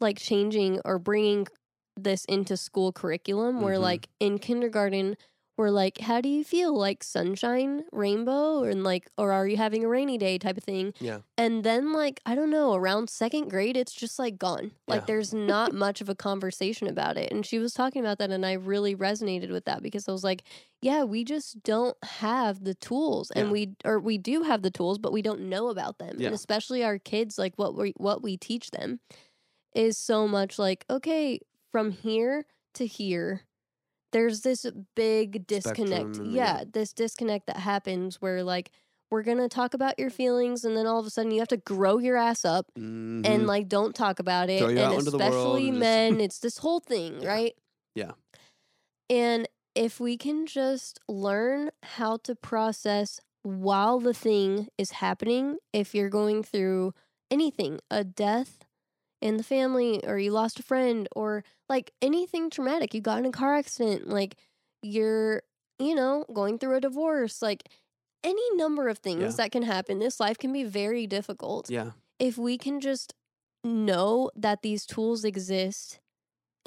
[0.00, 1.46] like changing or bringing
[1.96, 3.80] this into school curriculum where Mhm.
[3.82, 5.16] like in kindergarten
[5.56, 9.84] we're like how do you feel like sunshine rainbow and like or are you having
[9.84, 11.20] a rainy day type of thing Yeah.
[11.38, 15.06] and then like i don't know around second grade it's just like gone like Yeah.
[15.06, 18.44] there's not much of a conversation about it and she was talking about that and
[18.44, 20.42] i really resonated with that because i was like
[20.82, 23.52] yeah we just don't have the tools and Yeah.
[23.52, 26.26] we or we do have the tools but we don't know about them Yeah.
[26.26, 28.98] and especially our kids like what we what we teach them
[29.72, 31.38] is so much like okay
[31.74, 33.40] from here to here
[34.12, 38.70] there's this big disconnect yeah this disconnect that happens where like
[39.10, 41.56] we're gonna talk about your feelings and then all of a sudden you have to
[41.56, 43.46] grow your ass up and Mhm.
[43.46, 46.58] like don't talk about it and out into the world especially and men it's this
[46.58, 47.28] whole thing Yeah.
[47.28, 47.56] right
[47.96, 48.12] Yeah.
[49.10, 55.92] and if we can just learn how to process while the thing is happening if
[55.92, 56.94] you're going through
[57.32, 58.60] anything a death
[59.20, 63.26] in the family or you lost a friend or like anything traumatic you got in
[63.26, 64.36] a car accident like
[64.82, 65.42] you're
[65.78, 67.68] you know going through a divorce like
[68.22, 69.30] any number of things Yeah.
[69.44, 71.90] that can happen this life can be very difficult yeah.
[72.18, 73.14] if we can just
[73.62, 76.00] know that these tools exist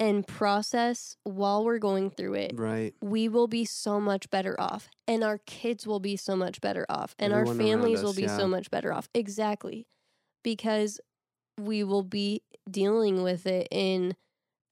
[0.00, 2.94] and process while we're going through it, Right.
[3.02, 4.88] we will be so much better off.
[5.08, 7.14] And our kids will be so much better off.
[7.18, 8.36] And our Everyone around families will be yeah.
[8.36, 9.08] so much better off.
[9.12, 9.86] Exactly.
[10.44, 11.00] Because
[11.60, 14.14] we will be dealing with it in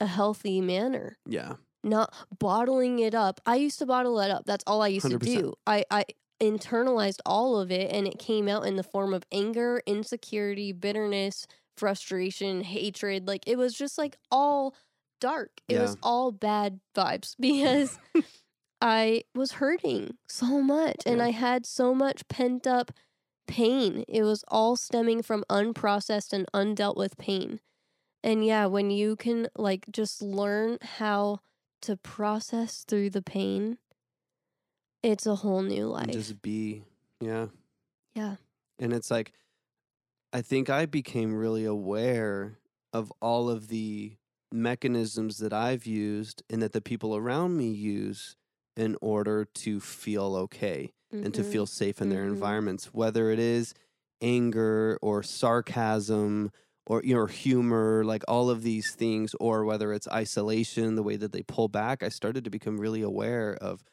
[0.01, 1.55] a healthy manner Yeah.
[1.83, 3.41] not bottling it up.
[3.47, 4.45] I used to bottle it up.
[4.47, 5.11] That's all I used 100%.
[5.11, 5.55] to do.
[5.67, 6.05] I, I
[6.43, 11.47] internalized all of it and it came out in the form of anger, insecurity, bitterness,
[11.77, 13.27] frustration, hatred.
[13.27, 14.75] Like it was just like all
[15.21, 15.51] dark.
[15.69, 17.99] It was all bad vibes because
[18.83, 21.27] I was hurting so much and Yeah.
[21.27, 22.91] I had so much pent up
[23.49, 24.05] pain.
[24.09, 27.61] It was all stemming from unprocessed and undealt with pain.
[28.27, 31.39] And yeah, when you can like just learn how
[31.83, 33.79] to process through the pain,
[35.03, 36.13] it's a whole new And life.
[36.13, 36.83] just be.
[37.21, 37.47] Yeah.
[38.17, 38.37] yeah.
[38.81, 39.33] And it's like,
[40.33, 42.59] I think I became really aware
[42.93, 44.17] of all of the
[44.53, 48.37] mechanisms that I've used and that the people around me use
[48.77, 51.53] in order to feel okay and to Mhm.
[51.53, 52.33] feel safe in their Mhm.
[52.33, 53.73] environments, whether it is
[54.21, 56.51] anger or sarcasm
[56.87, 61.17] or you know humor, like all of these things, or whether it's isolation, the way
[61.17, 62.03] that they pull back.
[62.03, 63.85] I started to become really aware of,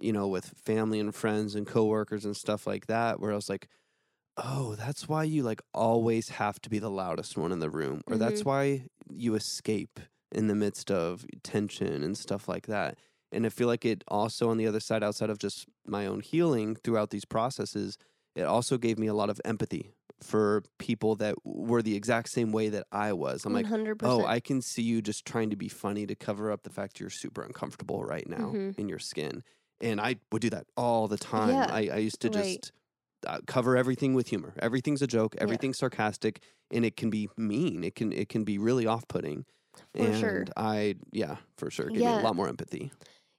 [0.00, 3.48] you know, with family and friends and coworkers and stuff like that, where I was
[3.50, 3.68] like,
[4.36, 8.02] oh, that's why you like always have to be the loudest one in the room,
[8.06, 8.44] or that's Mhm.
[8.44, 10.00] why you escape
[10.32, 12.98] in the midst of tension and stuff like that.
[13.32, 16.20] And I feel like it also, on the other side, outside of just my own
[16.20, 17.98] healing throughout these processes,
[18.34, 22.52] it also gave me a lot of empathy for people that were the exact same
[22.52, 23.44] way that I was.
[23.44, 23.98] I'm like, 100%.
[24.04, 27.00] oh, I can see you just trying to be funny to cover up the fact
[27.00, 28.78] you're super uncomfortable right now Mhm.
[28.78, 29.42] in your skin.
[29.80, 31.50] And I would do that all the time.
[31.50, 32.60] Yeah, I, I used to right.
[32.60, 32.72] just
[33.26, 34.52] uh, cover everything with humor.
[34.58, 35.34] Everything's a joke.
[35.38, 37.84] Everything's sarcastic, and it can be mean.
[37.84, 39.46] It can it can be really off putting.
[39.94, 40.44] For and sure.
[40.56, 42.92] I yeah, for sure, give me a lot more empathy.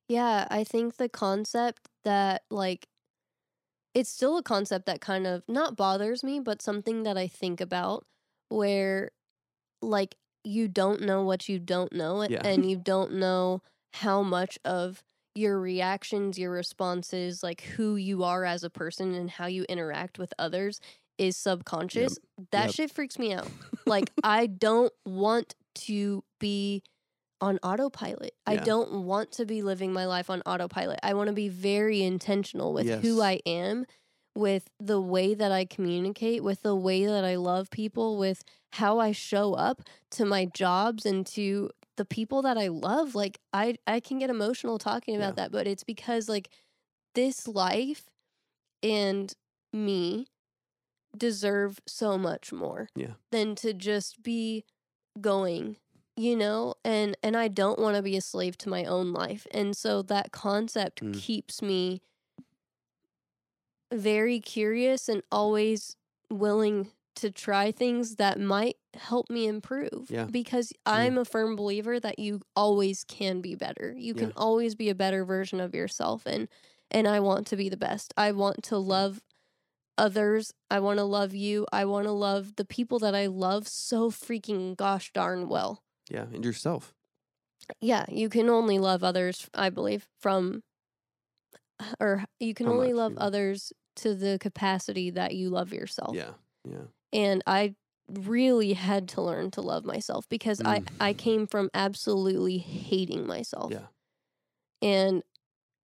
[0.07, 2.87] Yeah, I think the concept that like
[3.93, 7.59] it's still a concept that kind of not bothers me, but something that I think
[7.61, 8.05] about
[8.49, 9.11] where
[9.81, 12.41] like you don't know what you don't know Yeah.
[12.43, 13.61] and you don't know
[13.93, 15.03] how much of
[15.35, 20.19] your reactions, your responses, like who you are as a person and how you interact
[20.19, 20.79] with others
[21.17, 22.17] is subconscious.
[22.51, 22.71] That Yep.
[22.71, 23.51] shit freaks me out.
[23.87, 26.83] Like I don't want to be
[27.41, 28.35] on autopilot.
[28.45, 30.99] I don't want to be living my life on autopilot.
[31.03, 33.85] I want to be very intentional with who I am,
[34.35, 38.99] with the way that I communicate, with the way that I love people, with how
[38.99, 43.15] I show up to my jobs and to the people that I love.
[43.15, 45.43] Like I I can get emotional talking about Yeah.
[45.43, 46.49] that, but it's because like
[47.15, 48.05] this life
[48.83, 49.33] and
[49.73, 50.27] me
[51.17, 53.15] deserve so much more Yeah.
[53.31, 54.63] than to just be
[55.19, 55.77] going
[56.17, 59.47] you know and and i don't want to be a slave to my own life
[59.51, 61.13] and so that concept Mm.
[61.13, 62.01] keeps me
[63.93, 65.95] very curious and always
[66.29, 70.25] willing to try things that might help me improve Yeah.
[70.31, 73.93] because i'm a firm believer that you always can be better.
[73.97, 74.33] You can Yeah.
[74.37, 76.47] always be a better version of yourself and
[76.89, 78.13] and i want to be the best.
[78.17, 79.21] I want to love
[79.97, 80.53] others.
[80.69, 81.67] I want to love you.
[81.71, 86.27] I want to love the people that i love so freaking gosh darn well Yeah,
[86.33, 86.93] and yourself.
[87.79, 90.63] yeah, you can only love others, I believe, from
[91.99, 93.17] or you can How only much, love yeah.
[93.17, 96.17] others to the capacity that you love yourself.
[96.17, 97.75] Yeah, yeah, And I
[98.09, 100.87] really had to learn to love myself because I Mm.
[100.99, 103.73] I came from absolutely hating myself.
[103.73, 103.87] yeah,
[104.81, 105.23] And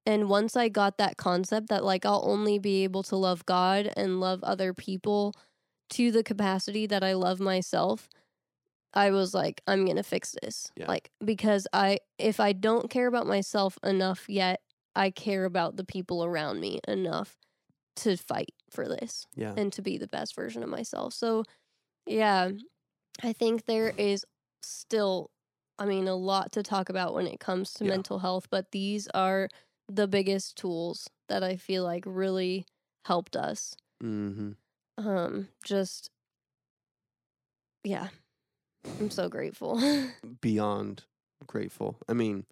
[0.05, 3.91] and once I got that concept that like I'll only be able to love God
[3.97, 5.33] and love other people
[5.91, 8.09] to the capacity that I love myself,
[8.97, 10.71] I was like, I'm gonna fix this.
[10.75, 10.87] Yeah.
[10.87, 14.61] Like because I if I don't care about myself enough yet,
[14.95, 17.37] I care about the people around me enough
[17.97, 19.53] to fight for this yeah.
[19.55, 21.13] and to be the best version of myself.
[21.13, 21.43] So,
[22.07, 22.49] yeah,
[23.23, 24.25] I think there is
[24.63, 25.29] still,
[25.77, 27.91] I mean, a lot to talk about when it comes to Yeah.
[27.91, 29.49] mental health, but these are
[29.87, 32.65] the biggest tools that I feel like really
[33.05, 33.75] helped us.
[34.03, 34.51] Mm-hmm.
[35.07, 36.09] Um, just,
[37.83, 38.09] yeah,
[38.99, 39.79] I'm so grateful.
[40.41, 41.03] beyond
[41.45, 41.97] grateful.
[42.09, 42.45] I mean,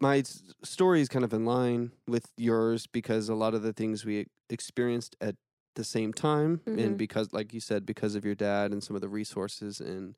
[0.00, 3.72] my s- story is kind of in line with yours because a lot of the
[3.72, 5.36] things we e- experienced at
[5.74, 6.78] the same time, Mhm.
[6.84, 10.16] and because, like you said, because of your dad and some of the resources and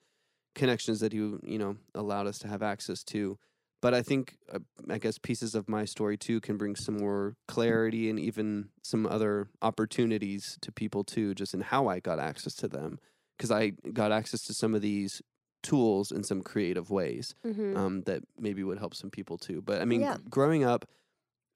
[0.54, 3.38] connections that you you know allowed us to have access to.
[3.80, 4.58] But I think, uh,
[4.90, 9.06] I guess, pieces of my story too can bring some more clarity and even some
[9.06, 12.98] other opportunities to people too, just in how I got access to them.
[13.38, 15.22] Because I got access to some of these
[15.62, 19.62] tools in some creative ways hmm um, that maybe would help some people too.
[19.62, 20.18] But I mean, Yeah.
[20.29, 20.87] growing up,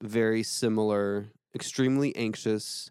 [0.01, 2.89] very similar, extremely anxious.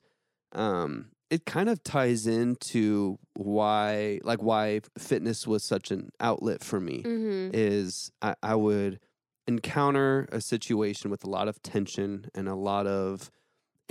[0.53, 6.81] Um, it kind of ties into why, like, why fitness was such an outlet for
[6.81, 7.03] me.
[7.03, 9.01] hmm Is I, I would
[9.49, 13.31] encounter a situation with a lot of tension and a lot of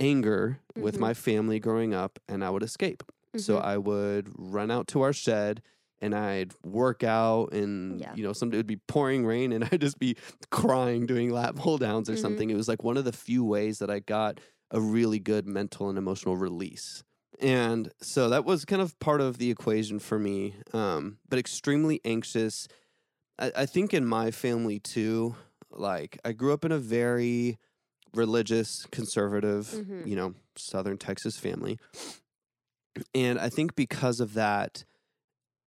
[0.00, 1.00] anger with Mhm.
[1.00, 3.02] my family growing up, and I would escape.
[3.36, 3.64] So Mhm.
[3.64, 5.62] I would run out to our shed
[6.00, 8.14] and I'd work out and Yeah.
[8.14, 10.16] you know, some it would be pouring rain and I'd just be
[10.50, 12.18] crying doing lap pull downs or Mhm.
[12.18, 12.50] something.
[12.50, 14.40] It was like one of the few ways that I got
[14.70, 17.04] a really good mental and emotional release.
[17.40, 20.54] And so that was kind of part of the equation for me.
[20.72, 22.68] Um, but extremely anxious.
[23.38, 25.36] I, I think in my family too,
[25.70, 27.58] like I grew up in a very
[28.14, 30.08] religious, conservative, Mhm.
[30.08, 31.78] you know, Southern Texas family.
[33.14, 34.84] And I think because of that,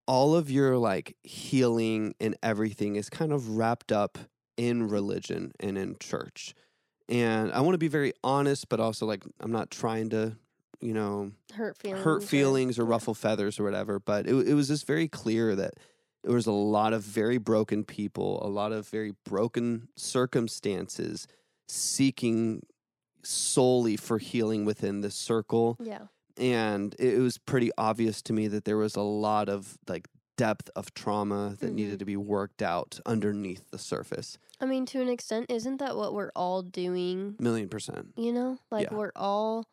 [0.06, 4.18] all of your like healing and everything is kind of wrapped up
[4.56, 6.54] in religion and in church.
[7.08, 10.36] And I want to be very honest, but also like I'm not trying to,
[10.80, 12.04] you know, hurt feelings.
[12.04, 12.90] hurt or- feelings or yeah.
[12.90, 13.98] ruffle feathers or whatever.
[13.98, 15.74] But it, it was just very clear that
[16.22, 21.26] there was a lot of very broken people, a lot of very broken circumstances
[21.68, 22.62] seeking
[23.22, 25.76] solely for healing within this circle.
[25.82, 26.06] Yeah.
[26.36, 30.68] And it was pretty obvious to me that there was a lot of like depth
[30.74, 31.74] of trauma that Mhm.
[31.74, 34.36] needed to be worked out underneath the surface.
[34.60, 37.36] I mean, to an extent, isn't that what we're all doing?
[37.38, 38.14] Million percent.
[38.16, 38.96] You know, like Yeah.
[38.96, 39.64] we're all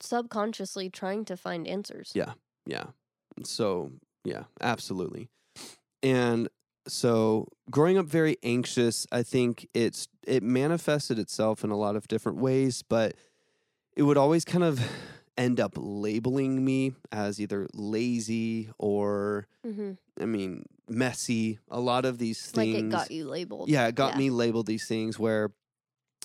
[0.00, 2.12] subconsciously trying to find answers.
[2.14, 2.34] Yeah.
[2.66, 2.86] Yeah.
[3.44, 3.92] So,
[4.24, 5.28] yeah, absolutely.
[6.02, 6.48] And
[6.88, 12.08] so growing up very anxious, I think it's it manifested itself in a lot of
[12.08, 13.14] different ways, but
[13.96, 14.80] it would always kind of
[15.38, 21.58] end up labeling me as either lazy or hmm I mean, messy.
[21.70, 23.68] A lot of these things Like it got you labeled.
[23.68, 25.50] yeah, it got me labeled these things where,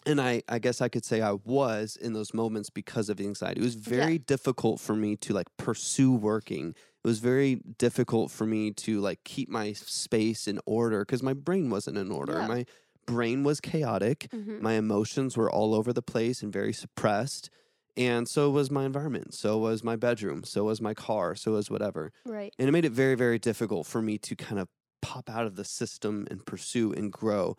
[0.06, 3.60] and I, I guess I could say I was in those moments because of anxiety.
[3.60, 6.70] It was very difficult for me to like pursue working.
[7.04, 11.34] It was very difficult for me to like keep my space in order because my
[11.34, 12.40] brain wasn't in order.
[12.40, 12.48] Yeah.
[12.48, 12.66] My
[13.06, 14.30] brain was chaotic.
[14.32, 17.50] hmm My emotions were all over the place and very suppressed.
[17.98, 19.34] And so was my environment.
[19.34, 20.44] So was my bedroom.
[20.44, 21.36] So was my car.
[21.36, 22.12] So was whatever.
[22.26, 22.54] Right.
[22.58, 24.70] And it made it very, very difficult for me to kind of
[25.02, 27.58] pop out of the system and pursue and grow.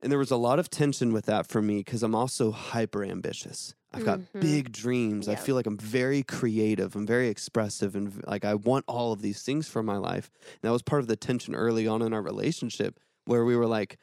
[0.00, 3.04] And there was a lot of tension with that for me because I'm also hyper
[3.04, 3.74] ambitious.
[3.92, 4.40] I've got Mhm.
[4.40, 5.28] big dreams.
[5.28, 6.96] I feel like I'm very creative.
[6.96, 7.94] I'm very expressive.
[7.94, 10.30] And like I want all of these things for my life.
[10.54, 13.66] And that was part of the tension early on in our relationship where we were
[13.66, 13.98] like,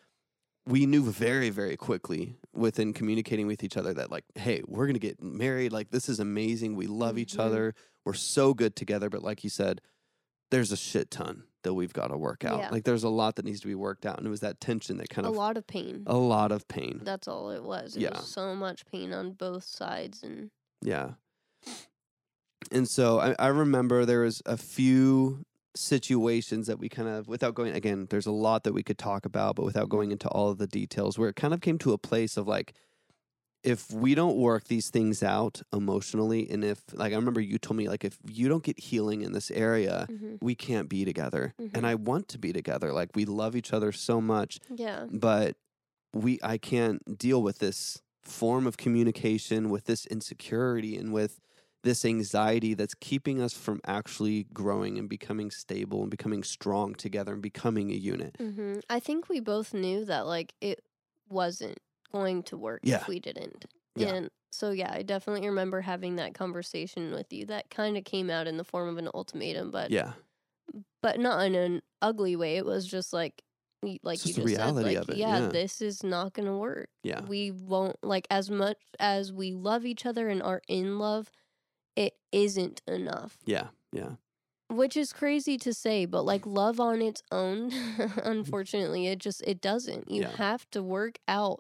[0.66, 5.00] we knew very, very quickly within communicating with each other that, like, hey, we're to
[5.00, 5.72] get married.
[5.72, 6.76] Like, this is amazing.
[6.76, 7.40] We love each Mhm.
[7.40, 7.76] other.
[8.06, 9.10] We're so good together.
[9.10, 9.82] But like you said,
[10.52, 12.60] there's a shit ton that we've got to work out.
[12.60, 12.70] Yeah.
[12.70, 14.18] Like, there's a lot that needs to be worked out.
[14.18, 16.04] And it was that tension that kind A of, a lot of pain.
[16.08, 17.02] a lot of pain.
[17.04, 17.96] That's all it was.
[17.96, 18.18] It Yeah.
[18.18, 20.52] was so much pain on both sides and
[20.82, 21.14] Yeah.
[22.72, 25.44] And so I, I remember there was a few
[25.76, 29.26] situations that we kind of without going again, there's a lot that we could talk
[29.26, 31.94] about, but without going into all of the details, where it kind of came to
[31.94, 32.74] a place of like
[33.62, 37.76] if we don't work these things out emotionally and if like I remember you told
[37.76, 40.38] me like if you don't get healing in this area, Mhm.
[40.42, 41.54] we can't be together.
[41.62, 41.72] Mhm.
[41.74, 42.94] And I want to be together.
[42.94, 45.08] Like we love each other so much yeah.
[45.12, 45.58] but
[46.14, 51.40] we I can't deal with this form of communication with this insecurity and with
[51.84, 57.34] this anxiety that's keeping us from actually growing and becoming stable and becoming strong together
[57.34, 58.36] and becoming a unit.
[58.38, 60.82] hmm I think we both knew that like it
[61.30, 61.78] wasn't
[62.12, 62.98] going to work Yeah.
[63.02, 63.66] if we didn't.
[63.96, 64.08] Yeah.
[64.16, 67.46] And so yeah, I definitely remember having that conversation with you.
[67.46, 70.14] That kind of came out in the form of an ultimatum, but Yeah.
[71.02, 72.58] but not in an ugly way.
[72.58, 73.42] It was just like
[74.04, 75.48] like It's you just said, like yeah, yeah.
[75.48, 76.90] this is not going to work.
[77.04, 77.22] Yeah.
[77.22, 81.30] We won't like as much as we love each other and are in love,
[82.00, 83.38] it isn't enough.
[83.46, 83.68] Yeah.
[83.92, 84.12] Yeah.
[84.70, 88.26] Which is crazy to say, but like love on its own, mm.
[88.26, 90.10] unfortunately, it just it doesn't.
[90.10, 90.36] You Yeah.
[90.38, 91.60] have to work out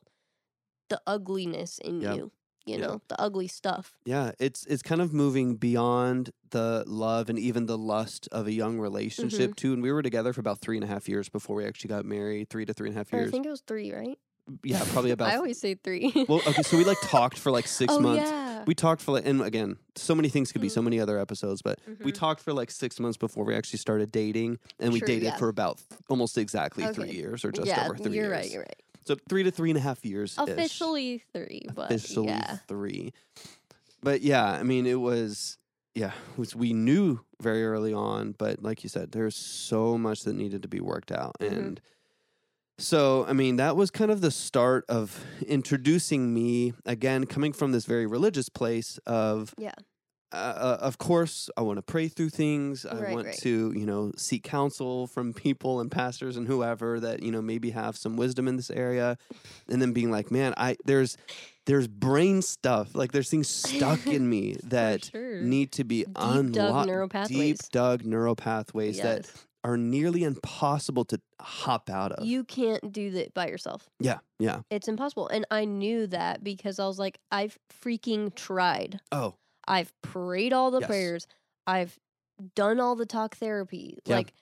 [0.87, 2.15] the ugliness in Yep.
[2.15, 2.31] you.
[2.65, 3.97] You know, the ugly stuff.
[4.05, 8.51] Yeah, it's it's kind of moving beyond the love and even the lust of a
[8.51, 9.53] young relationship mm-hmm.
[9.53, 9.73] too.
[9.73, 12.05] And we were together for about three and a half years before we actually got
[12.05, 12.49] married.
[12.49, 14.19] Three to three and a half years I think it was three, right?
[14.63, 15.29] Yeah, probably about.
[15.31, 16.11] I always say three.
[16.27, 18.29] well, okay, so we like talked for like six oh months.
[18.29, 18.63] yeah.
[18.65, 20.85] We talked for like, and again, so many things could be so Mm.
[20.85, 22.15] many other episodes, but we Mhm.
[22.15, 25.37] talked for like six months before we actually started dating, and we Sure, dated yeah.
[25.37, 28.31] for about almost exactly three years or just yeah, over 3 you're years.
[28.31, 28.51] right.
[28.51, 28.81] You're right.
[29.05, 30.35] So three to three and a half years.
[30.37, 32.57] Officially three, but officially yeah.
[32.67, 33.13] three.
[34.03, 35.57] But yeah, I mean, it was
[35.95, 40.33] yeah, was, we knew very early on, but like you said, there's so much that
[40.33, 41.57] needed to be worked out, Mhm.
[41.57, 41.81] and
[42.79, 47.71] so I mean, that was kind of the start of introducing me again, coming from
[47.71, 49.73] this very religious place of Yeah.
[50.31, 52.85] uh, uh, of course, I want to pray through things.
[52.85, 53.37] I Right, want right.
[53.39, 57.71] to, you know, seek counsel from people and pastors and whoever that you know maybe
[57.71, 59.17] have some wisdom in this area,
[59.67, 61.17] and then being like, man, I there's
[61.65, 65.41] there's brain stuff like there's things stuck in me that sure.
[65.41, 66.87] need to be Deep dug unlocked.
[66.87, 69.45] neural Deep dug neural pathways that Yes.
[69.63, 72.25] Are nearly impossible to hop out of.
[72.25, 73.89] You can't do that by yourself.
[73.99, 74.61] yeah, yeah.
[74.69, 75.27] It's impossible.
[75.27, 79.01] And I knew that because I was like, I've freaking tried.
[79.11, 79.35] Oh,
[79.67, 80.87] I've prayed all the Yes.
[80.87, 81.27] prayers.
[81.67, 81.99] I've
[82.55, 83.99] done all the talk therapy.
[84.05, 84.15] Yeah.
[84.17, 84.33] Like,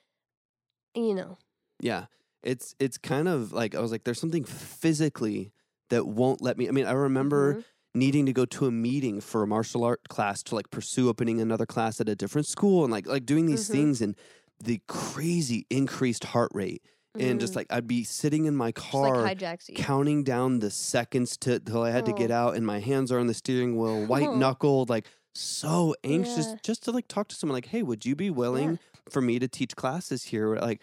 [0.94, 1.38] you know,
[1.80, 2.06] Yeah.
[2.44, 5.52] It's it's kind of like I was like there's something physically
[5.90, 7.64] that won't let me I mean I remember mhm.
[7.94, 11.40] needing to go to a meeting for a martial art class to like pursue opening
[11.40, 13.72] another class at a different school and like like doing these Mhm.
[13.72, 14.14] things and
[14.62, 16.82] the crazy increased heart rate
[17.18, 17.56] and just Mhm.
[17.56, 19.74] like I'd be sitting in my car like hijacks you.
[19.76, 22.34] counting down the seconds to till I had to get Oh.
[22.34, 24.36] out and my hands are on the steering wheel white Oh.
[24.36, 26.56] knuckled like so anxious Yeah.
[26.62, 28.78] just to like talk to someone like hey would you be willing
[29.10, 30.82] for me to teach classes here like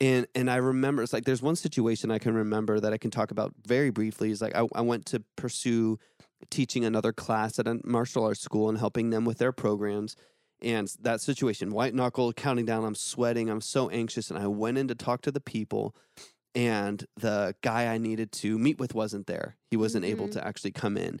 [0.00, 3.10] and and I remember it's like there's one situation I can remember that I can
[3.10, 5.98] talk about very briefly is like I, I went to pursue
[6.50, 10.14] teaching another class at a martial arts school and helping them with their programs.
[10.66, 14.30] And that situation, white knuckle, counting down, I'm sweating, I'm so anxious.
[14.30, 15.94] And I went in to talk to the people,
[16.56, 19.56] and the guy I needed to meet with wasn't there.
[19.70, 20.32] He wasn't able Mhm.
[20.32, 21.20] to actually come in.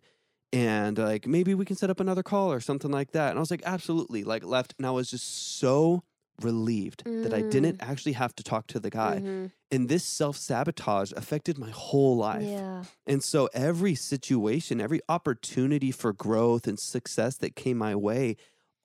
[0.52, 3.30] And like, maybe we can set up another call or something like that.
[3.30, 4.24] And I was like, absolutely.
[4.24, 4.74] Like, left.
[4.78, 5.26] And I was just
[5.58, 6.02] so
[6.42, 9.20] relieved that I didn't actually have to talk to the guy.
[9.20, 9.52] Mhm.
[9.70, 12.42] And this self sabotage affected my whole life.
[12.48, 12.84] Yeah.
[13.06, 18.36] And so every situation, every opportunity for growth and success that came my way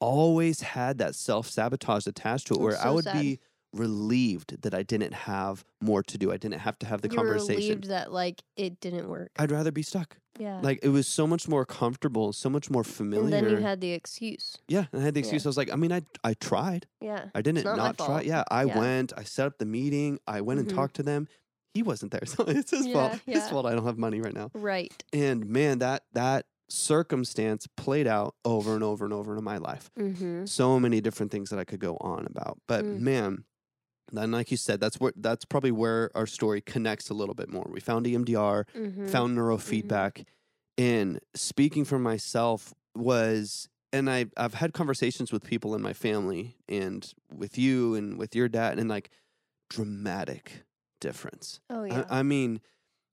[0.02, 3.22] always had that self sabotage attached to it That's where I would sad.
[3.22, 3.40] be
[3.74, 6.32] relieved that I didn't have more to do.
[6.32, 7.56] I didn't have to have the you were conversation.
[7.56, 9.32] relieved that like it didn't work.
[9.38, 10.18] I'd rather be stuck.
[10.38, 10.60] yeah.
[10.62, 13.38] Like it was so much more comfortable, so much more familiar.
[13.38, 14.58] and then you had the excuse.
[14.68, 15.26] yeah, I had the Yeah.
[15.26, 15.46] excuse.
[15.46, 16.88] I was like, I mean, I I tried.
[17.00, 17.26] Yeah.
[17.34, 18.22] I didn't not not, my try.
[18.22, 18.78] Yeah, I Yeah.
[18.78, 19.14] went.
[19.16, 20.20] I set up the meeting.
[20.28, 20.64] I went Mhm.
[20.68, 21.28] and talked to them.
[21.74, 23.22] He wasn't there, so it's his Yeah, fault.
[23.26, 23.66] His fault.
[23.66, 24.52] I don't have money right now.
[24.54, 24.92] Right.
[25.14, 29.90] And man, that that circumstance played out over and over and over in my life.
[30.00, 30.46] Mm-hmm.
[30.46, 32.60] So many different things that I could go on about.
[32.68, 33.00] But Mm.
[33.00, 33.44] man,
[34.16, 37.50] and like you said, that's where that's probably where our story connects a little bit
[37.50, 37.68] more.
[37.70, 39.08] We found EMDR, Mm-hmm.
[39.08, 40.26] found neurofeedback,
[40.78, 43.68] and speaking for myself was.
[43.94, 48.34] And I, I've had conversations with people in my family and with you and with
[48.34, 49.10] your dad, and like
[49.70, 50.64] dramatic
[51.00, 51.60] difference.
[51.70, 52.06] oh yeah.
[52.10, 52.62] I, I mean,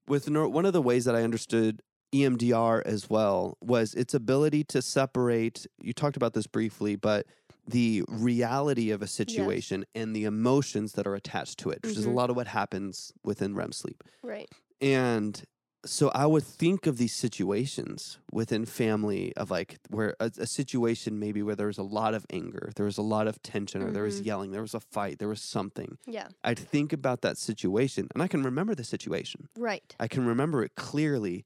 [0.07, 1.81] with neuro, one of the ways that I understood
[2.13, 5.65] EMDR as well was its ability to separate.
[5.81, 7.25] You talked about this briefly, but
[7.67, 12.05] the reality of a situation and the emotions that are attached to it, which is
[12.05, 12.15] a Mhm.
[12.15, 14.03] lot of what happens within REM sleep.
[14.23, 14.49] right.
[14.81, 15.43] And
[15.85, 21.19] so I would think of these situations within family of like where a, a situation
[21.19, 23.91] maybe where there was a lot of anger, there was a lot of tension, or
[23.91, 24.25] there was Mhm.
[24.25, 25.97] yelling, there was a fight, there was something.
[26.05, 26.27] Yeah.
[26.43, 29.47] I'd think about that situation and I can remember the situation.
[29.57, 29.95] Right.
[29.99, 31.45] I can remember it clearly.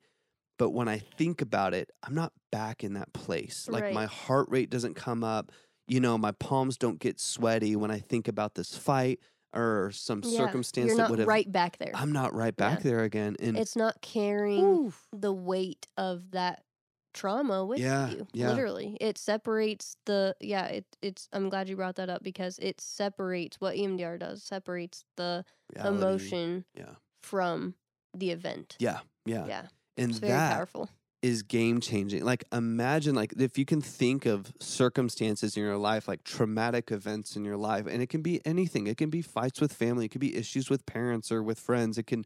[0.60, 3.68] But when I think about it, I'm not back in that place.
[3.70, 3.94] Like Right.
[3.94, 5.52] my heart rate doesn't come up.
[5.88, 9.20] You know, my palms don't get sweaty when I think about this fight
[9.54, 10.38] or some Yeah.
[10.38, 11.28] circumstance You're that would have.
[11.28, 11.92] right back there.
[11.94, 12.84] I'm not right back Yeah.
[12.92, 13.36] there again.
[13.40, 15.08] And it's not carrying Oof.
[15.12, 16.64] the weight of that
[17.14, 18.28] trauma with Yeah, you.
[18.34, 18.50] yeah.
[18.50, 18.98] Literally.
[19.00, 23.60] It separates the yeah, it it's I'm glad you brought that up because it separates
[23.62, 25.46] what EMDR does, separates the
[25.76, 26.96] reality- emotion Yeah.
[27.22, 27.76] from
[28.16, 28.76] the event.
[28.80, 29.02] Yeah.
[29.26, 29.46] Yeah.
[29.46, 29.68] Yeah.
[29.98, 30.90] And that powerful.
[31.22, 32.24] is game changing.
[32.26, 37.36] Like imagine like if you can think of circumstances in your life, like traumatic events
[37.36, 38.88] in your life, and it can be anything.
[38.88, 41.98] It can be fights with family, it could be issues with parents or with friends.
[41.98, 42.26] It can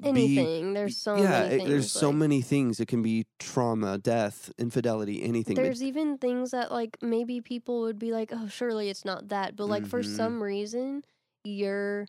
[0.00, 0.74] be Anything.
[0.74, 1.68] There's so yeah, many it- things.
[1.70, 2.78] there's so many things.
[2.78, 5.56] It can be trauma, death, infidelity, anything.
[5.56, 9.28] but- There's even things that like maybe people would be like, "Oh, surely it's not
[9.30, 10.16] that," but like for Mhm.
[10.16, 11.02] some reason,
[11.44, 12.06] your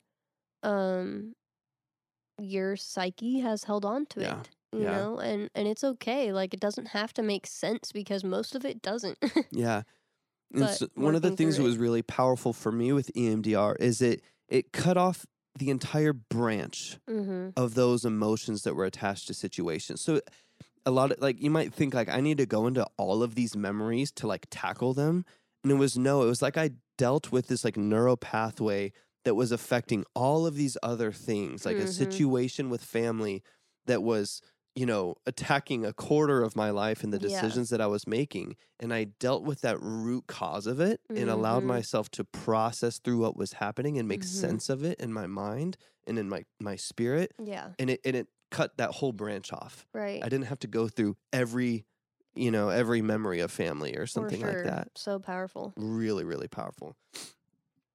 [0.64, 1.34] um
[2.40, 4.50] your psyche has held on to Yeah, it.
[4.72, 4.92] You yeah.
[4.92, 6.32] know, and and it's okay.
[6.32, 9.18] Like it doesn't have to make sense because most of it doesn't.
[9.52, 9.84] Yeah.
[10.52, 14.02] And so one of the things that was really powerful for me with EMDR is
[14.02, 15.26] it it cut off
[15.58, 17.50] the entire branch mm-hmm.
[17.56, 20.02] of those emotions that were attached to situations.
[20.02, 20.22] So
[20.86, 23.36] a lot of like you might think like I need to go into all of
[23.36, 25.26] these memories to like tackle them.
[25.64, 28.92] And it was no, it was like I dealt with this like neuro pathway
[29.26, 31.90] that was affecting all of these other things, like a Mhm.
[31.94, 33.44] situation with family
[33.86, 34.42] that was,
[34.76, 37.28] you know, attacking a quarter of my life and the Yeah.
[37.28, 38.56] decisions that I was making.
[38.80, 41.68] And I dealt with that root cause of it and allowed Mhm.
[41.68, 44.26] myself to process through what was happening and make Mhm.
[44.28, 47.74] sense of it in my mind and in my my spirit Yeah.
[47.80, 49.86] and it and it cut that whole branch off.
[49.94, 50.24] Right.
[50.24, 51.86] I didn't have to go through every,
[52.34, 54.54] you know, every memory of family or something sure.
[54.54, 54.98] like that.
[54.98, 55.74] So powerful.
[55.76, 56.96] Really, really powerful.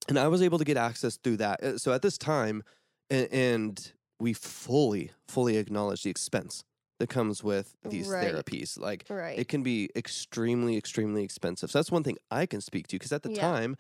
[0.09, 1.63] And I was able to get access through that.
[1.63, 2.63] Uh, So at this time,
[3.11, 6.65] and, and we fully, fully acknowledge the expense
[7.01, 8.33] that comes with these Right.
[8.33, 8.79] therapies.
[8.79, 9.39] Like Right.
[9.39, 11.71] it can be extremely, extremely expensive.
[11.71, 13.41] So that's one thing I can speak to because at the Yeah.
[13.41, 13.77] time,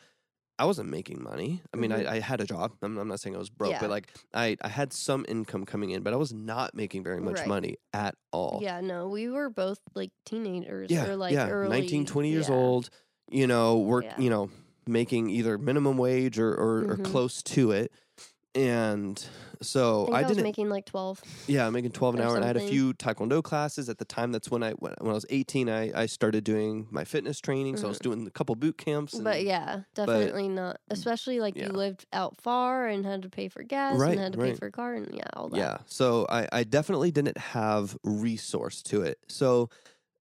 [0.59, 1.62] I wasn't making money.
[1.72, 2.07] I mean, Mhm.
[2.07, 2.72] I, I had a job.
[2.82, 3.80] I'm, I'm not saying I was broke, Yeah.
[3.80, 7.20] but like I, I had some income coming in, but I was not making very
[7.20, 7.49] much Right.
[7.49, 8.61] money at all.
[8.62, 12.49] Yeah, no, we were both like teenagers Yeah, or like yeah, early 19, 20 years
[12.49, 12.55] yeah.
[12.55, 12.91] old,
[13.30, 14.20] you know, work, Yeah.
[14.20, 14.51] you know,
[14.87, 17.05] making either minimum wage or, or, or Mhm.
[17.05, 17.91] close to it.
[18.55, 19.26] And
[19.61, 21.22] I so I, I, was didn't, making like 12.
[21.48, 22.36] yeah, I'm making 12 an hour.
[22.36, 24.30] And I had a few Taekwondo classes at the time.
[24.30, 27.76] That's when I, when, when I was 18, I, I started doing my fitness training.
[27.76, 29.14] So I was doing a couple boot camps.
[29.14, 29.24] Mm-hmm.
[29.24, 30.78] But yeah, definitely not.
[30.90, 31.66] Especially like yeah.
[31.66, 34.55] you lived out far and had to pay for gas Right, and had to pay
[34.55, 35.57] for a car and yeah, all that.
[35.57, 35.78] Yeah.
[35.86, 39.18] So I, I definitely didn't have resource to it.
[39.28, 39.70] So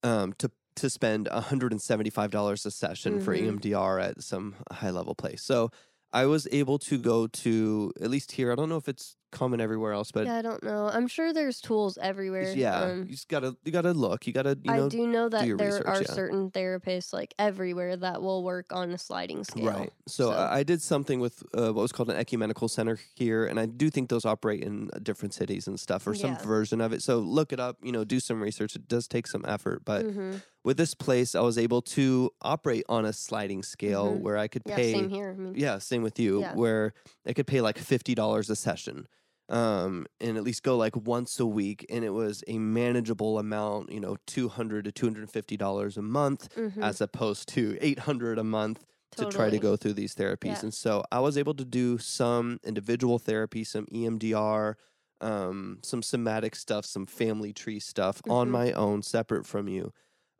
[0.03, 3.59] um, to to spend $175 a session for E Mhm.
[3.59, 5.43] EMDR at some high level place.
[5.43, 5.69] So
[6.13, 8.51] I was able to go to at least here.
[8.51, 10.87] I don't know if it's common everywhere else, but yeah, I don't know.
[10.87, 12.53] I'm sure there's tools everywhere.
[12.55, 14.25] yeah, um, you just gotta you gotta look.
[14.27, 16.13] You gotta you know I do know that your there research, are yeah.
[16.13, 19.65] certain therapists like everywhere that will work on a sliding scale.
[19.65, 19.91] Right.
[20.07, 23.59] So, I I did something with uh, what was called an ecumenical center here, and
[23.59, 26.45] I do think those operate in uh, different cities and stuff, or some Yeah.
[26.45, 27.01] version of it.
[27.01, 27.77] So look it up.
[27.83, 28.75] You know, do some research.
[28.75, 32.85] It does take some effort, but hmm with this place, I was able to operate
[32.87, 34.21] on a sliding scale Mhm.
[34.21, 34.93] where I could yeah, pay.
[34.93, 35.35] same here.
[35.37, 36.41] I mean, Yeah, same with you.
[36.55, 36.93] Where
[37.27, 39.07] I could pay like fifty dollars a session,
[39.49, 43.91] um, and at least go like once a week, and it was a manageable amount.
[43.91, 47.49] You know, two hundred to two hundred and fifty dollars a month, mhm, as opposed
[47.49, 48.85] to eight hundred a month
[49.17, 50.45] to try to go through these therapies.
[50.45, 50.63] Yeah.
[50.63, 54.75] And so I was able to do some individual therapy, some EMDR,
[55.21, 58.51] um, some somatic stuff, some family tree stuff on Mhm.
[58.51, 59.91] my own, separate from you,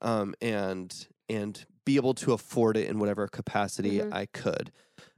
[0.02, 4.12] um, and and be able to afford it in whatever capacity Mhm.
[4.12, 4.72] I could.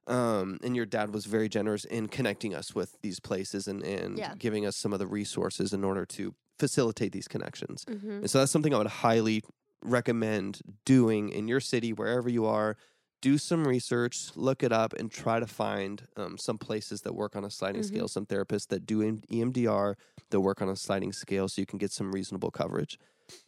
[0.07, 4.17] Um, and your dad was very generous in connecting us with these places and, and
[4.17, 4.35] Yeah.
[4.37, 7.85] giving us some of the resources in order to facilitate these connections.
[7.85, 8.19] Mhm.
[8.21, 9.43] And so that's something I would highly
[9.81, 12.77] recommend doing in your city, wherever you are.
[13.21, 17.35] Do some research, look it up, and try to find um, some places that work
[17.35, 17.85] on a sliding Mhm.
[17.85, 19.95] scale, some therapists that do em- EMDR
[20.29, 22.99] that work on a sliding scale so you can get some reasonable coverage.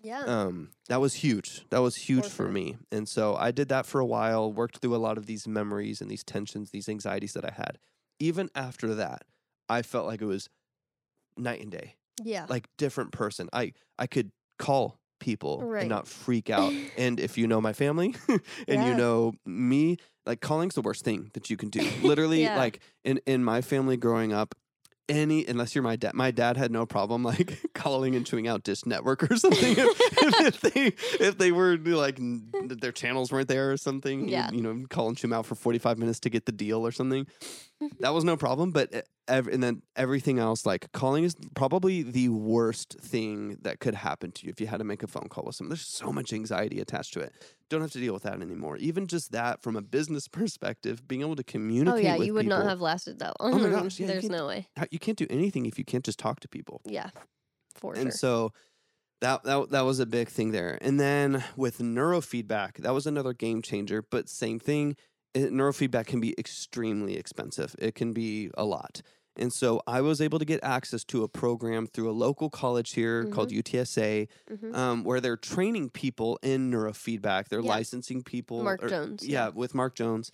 [0.01, 0.23] Yeah.
[0.25, 1.65] Um, that was huge.
[1.69, 2.77] That was huge For for me.
[2.91, 6.01] And so I did that for a while, worked through a lot of these memories
[6.01, 7.77] and these tensions, these anxieties that I had.
[8.19, 9.23] Even after that,
[9.69, 10.49] I felt like it was
[11.37, 12.45] night and day yeah.
[12.49, 13.49] like different person.
[13.53, 15.81] I I could call people Right.
[15.81, 16.73] and not freak out.
[16.97, 18.15] and if you know my family
[18.67, 21.81] and you know me, like calling's the worst thing that you can do.
[22.01, 22.57] Literally, Yeah.
[22.57, 24.55] like in in my family growing up.
[25.09, 28.63] Any unless you're my dad, my dad had no problem like calling and chewing out
[28.63, 29.75] Dish Network or something.
[29.77, 30.01] if,
[30.47, 30.85] if they
[31.25, 32.51] if they were like n-
[32.81, 34.51] their channels weren't there or something, Yeah.
[34.51, 36.91] you know, call and chew 'em out for 45 minutes to get the deal or
[36.91, 37.25] something
[38.01, 38.99] that was no problem but e-
[39.29, 44.31] ev- and then everything else like calling is probably the worst thing that could happen
[44.31, 46.33] to you if you had to make a phone call with someone there's so much
[46.33, 47.31] anxiety attached to it
[47.69, 51.21] don't have to deal with that anymore even just that from a business perspective being
[51.21, 52.05] able to oh, communicate.
[52.05, 53.53] oh yeah, you would not have lasted that long.
[53.53, 54.67] Oh my gosh, yeah, There's no way.
[54.91, 57.09] you can't do anything if you can't just talk to people Yeah.
[57.75, 58.05] For and sure.
[58.05, 58.53] And so
[59.21, 60.77] that, that that was a big thing there.
[60.81, 64.03] And then with neurofeedback, that was another game changer.
[64.09, 64.95] But same thing,
[65.33, 67.75] it, neurofeedback can be extremely expensive.
[67.79, 69.01] It can be a lot.
[69.37, 72.93] And so I was able to get access to a program through a local college
[72.93, 74.75] here called UTSA, Mhm.
[74.75, 77.47] um, where they're training people in neurofeedback.
[77.49, 77.69] They're Yeah.
[77.69, 78.63] licensing people.
[78.63, 79.25] Mark or- Jones.
[79.27, 80.31] yeah, with Mark Jones.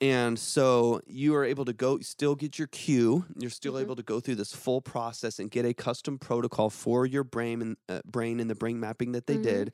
[0.00, 3.24] And so you are able to go still get your cue.
[3.36, 3.80] You're still Mhm.
[3.80, 7.60] able to go through this full process and get a custom protocol for your brain
[7.60, 9.42] and uh, brain and the brain mapping that they Mhm.
[9.42, 9.72] did,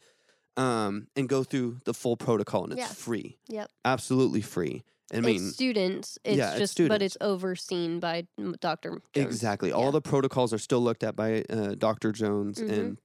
[0.57, 2.65] um, and go through the full protocol.
[2.65, 2.87] And it's Yeah.
[2.89, 3.39] free.
[3.49, 3.71] Yep.
[3.85, 4.83] Absolutely free.
[5.13, 6.19] I mean, it's students.
[6.25, 9.01] It's yeah, it's just, but it's overseen by m- Dr.
[9.13, 9.27] Jones.
[9.27, 9.69] exactly.
[9.69, 9.75] Yeah.
[9.77, 12.11] All the protocols are still looked at by uh, Dr.
[12.13, 12.73] Jones, Mhm.
[12.73, 12.99] and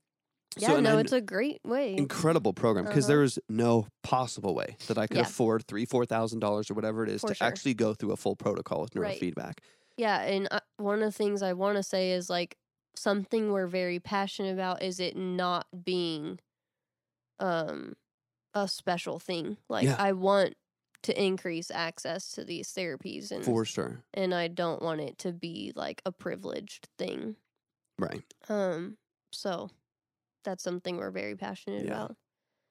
[0.56, 1.94] Yeah, so and no, I- it's a great way.
[1.96, 3.12] incredible program because Uh-huh.
[3.12, 5.22] there is no possible way that I could Yeah.
[5.24, 7.46] afford three, four thousand dollars or whatever it is For to sure.
[7.46, 9.20] actually go through a full protocol with Right.
[9.20, 9.58] neurofeedback.
[9.96, 12.56] Yeah, and uh, one of the things I want to say is like
[12.96, 16.40] something we're very passionate about is it not being
[17.40, 17.94] um
[18.54, 19.56] a special thing.
[19.68, 19.96] Like Yeah.
[19.98, 20.54] I want
[21.04, 24.02] to increase access to these therapies and For sure.
[24.14, 27.36] and I don't want it to be like a privileged thing.
[27.98, 28.22] Right.
[28.48, 28.96] Um
[29.32, 29.70] so
[30.44, 31.92] that's something we're very passionate Yeah.
[32.04, 32.16] about.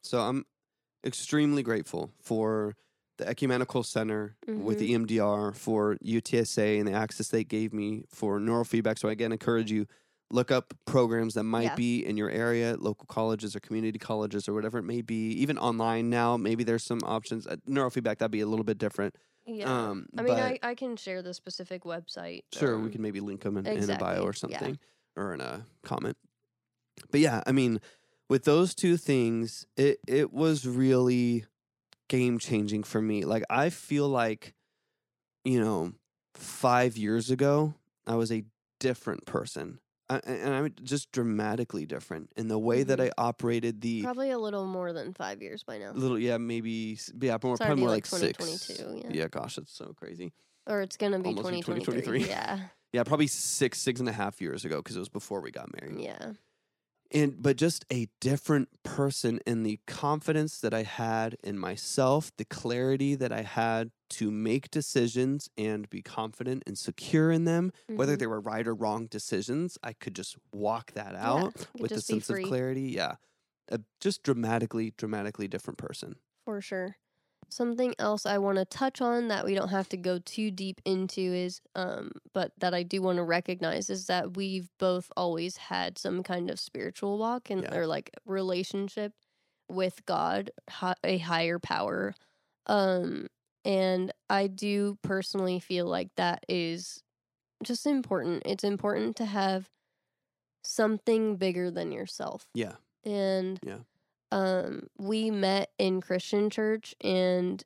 [0.03, 0.45] So I'm
[1.05, 2.75] extremely grateful for
[3.17, 4.69] the Ecumenical Center with Mm-hmm.
[4.79, 8.97] the E EMDR, for UTSA and the access they gave me for neurofeedback.
[8.99, 9.87] So I again, encourage you
[10.31, 11.75] look up programs that might Yeah.
[11.75, 15.31] be in your area, local colleges or community colleges or whatever it may be.
[15.31, 17.47] Even online now, maybe there's some options.
[17.47, 19.15] Uh, neurofeedback that'd be a little bit different.
[19.45, 19.89] Yeah.
[19.89, 22.43] Um, I mean, I, I can share the specific website.
[22.53, 24.31] Sure, we um, can maybe link them in, in a bio or yeah.
[24.33, 24.79] something
[25.15, 26.17] or in a comment.
[27.09, 27.81] But yeah, I mean,
[28.29, 31.45] with those two things, it it was really
[32.07, 33.25] game changing for me.
[33.25, 34.53] Like I feel like,
[35.43, 35.93] you know,
[36.35, 37.73] five years ago,
[38.05, 38.43] I was a
[38.79, 39.79] different person.
[40.09, 42.99] I, and I'm just dramatically different in the way that.
[42.99, 43.25] I mm-hmm.
[43.25, 45.91] operated the Probably a little more than five years by now.
[45.91, 49.21] little yeah maybe s- yeah more It's probably already more like like, six 2022, yeah.
[49.23, 50.33] yeah gosh that's so crazy
[50.67, 52.21] Or it's gonna be Almost be 2023.
[52.21, 52.29] 2023.
[52.29, 52.59] Yeah.
[52.93, 55.69] yeah probably six six and a half years ago because it was before we got
[55.79, 56.33] married Yeah.
[57.11, 62.45] And but just a different person in the confidence that I had in myself, the
[62.45, 68.15] clarity that I had to make decisions and be confident and secure in them, whether
[68.15, 68.17] Mhm.
[68.17, 72.01] they were right or wrong decisions, I could just walk that out could with a
[72.01, 72.89] sense of clarity.
[72.91, 73.15] Yeah.
[73.69, 76.17] A just dramatically, dramatically different person.
[76.45, 76.97] For sure.
[77.49, 80.81] Something else I want to touch on that we don't have to go too deep
[80.85, 85.57] into is, um, but that I do want to recognize is that we've both always
[85.57, 87.75] had some kind of spiritual walk and Yeah.
[87.75, 89.13] or like relationship
[89.69, 92.13] with God, hi- a higher power.
[92.65, 93.27] Um,
[93.65, 97.03] and I do personally feel like that is
[97.63, 98.43] just important.
[98.45, 99.69] It's important to have
[100.63, 102.47] something bigger than yourself.
[102.53, 102.75] Yeah.
[103.03, 103.79] And Yeah.
[104.31, 107.63] Um we met in Christian church and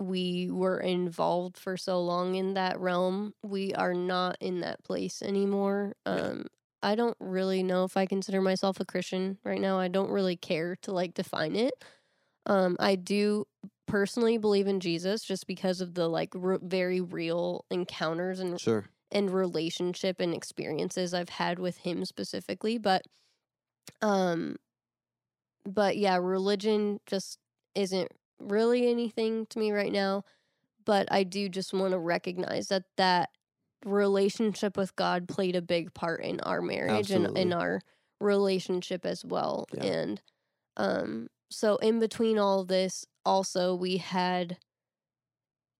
[0.00, 3.34] we were involved for so long in that realm.
[3.42, 5.96] We are not in that place anymore.
[6.06, 6.46] Um
[6.82, 9.78] I don't really know if I consider myself a Christian right now.
[9.78, 11.74] I don't really care to like define it.
[12.46, 13.46] Um I do
[13.86, 18.86] personally believe in Jesus just because of the like r- very real encounters and Sure.
[19.10, 23.02] and relationship and experiences I've had with him specifically, but
[24.02, 24.56] um
[25.64, 27.38] but yeah, religion just
[27.74, 30.24] isn't really anything to me right now,
[30.84, 33.30] but I do just want to recognize that that
[33.84, 37.80] relationship with God played a big part in our marriage and in our
[38.20, 39.66] relationship as well.
[39.72, 39.84] Yeah.
[39.84, 40.22] And
[40.76, 44.58] um so in between all this also we had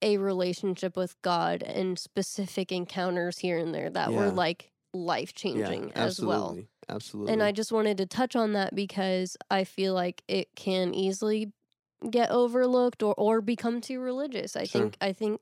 [0.02, 5.88] a relationship with God and specific encounters here and there that were like life changing
[5.88, 5.94] yeah.
[5.94, 6.58] as well.
[6.90, 7.32] Absolutely.
[7.32, 11.52] And I just wanted to touch on that because I feel like it can easily
[12.10, 14.56] get overlooked or, or become too religious.
[14.56, 14.82] I Sure.
[14.82, 15.40] think I think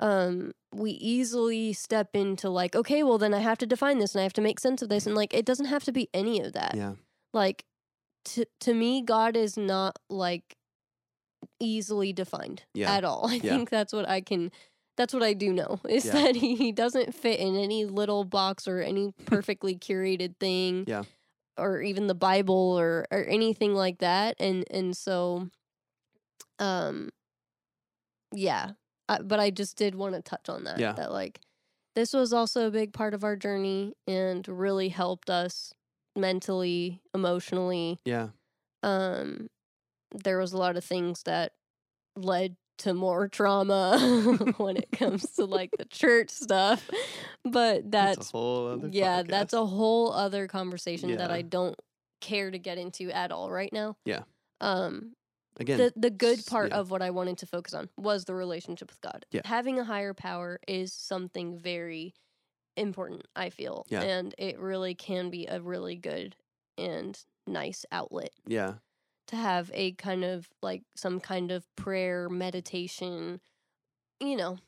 [0.00, 4.20] um we easily step into like, okay, well then I have to define this and
[4.20, 6.40] I have to make sense of this and like it doesn't have to be any
[6.40, 6.74] of that.
[6.74, 6.94] yeah.
[7.32, 7.64] Like
[8.26, 10.56] to to me God is not like
[11.60, 12.94] easily defined Yeah.
[12.94, 13.26] at all.
[13.30, 13.56] I Yeah.
[13.56, 14.50] think that's what I can
[14.98, 16.12] that's what I do know is Yeah.
[16.12, 20.84] that he, he doesn't fit in any little box or any perfectly curated thing.
[20.86, 21.04] Yeah.
[21.56, 24.36] Or even the Bible or or anything like that.
[24.38, 25.48] And and so
[26.58, 27.08] um
[28.32, 28.72] yeah.
[29.08, 30.92] I, but I just did want to touch on that Yeah.
[30.92, 31.40] that like
[31.94, 35.72] this was also a big part of our journey and really helped us
[36.14, 37.98] mentally, emotionally.
[38.04, 38.28] Yeah.
[38.82, 39.48] Um
[40.14, 41.52] there was a lot of things that
[42.16, 43.98] led to more trauma
[44.56, 46.88] when it comes to like the church stuff.
[47.44, 51.78] But that's, a whole other yeah, that's a whole other conversation that I don't
[52.20, 53.96] care to get into at all right now.
[54.04, 54.22] Yeah.
[54.60, 55.12] Um
[55.58, 55.78] again.
[55.78, 56.78] the the good part yeah.
[56.78, 59.26] of what I wanted to focus on was the relationship with God.
[59.30, 59.42] Yeah.
[59.44, 62.14] Having a higher power is something very
[62.76, 63.86] important, I feel.
[63.88, 64.02] Yeah.
[64.02, 66.36] And it really can be a really good
[66.76, 68.74] and nice outlet yeah.
[69.28, 73.40] To have a kind of like some kind of prayer, meditation,
[74.20, 74.58] you know,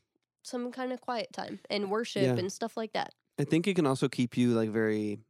[0.45, 2.39] some kind of quiet time and worship Yeah.
[2.39, 3.15] and stuff like that.
[3.39, 5.21] I think it can also keep you like very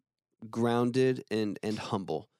[0.50, 2.30] grounded and and humble.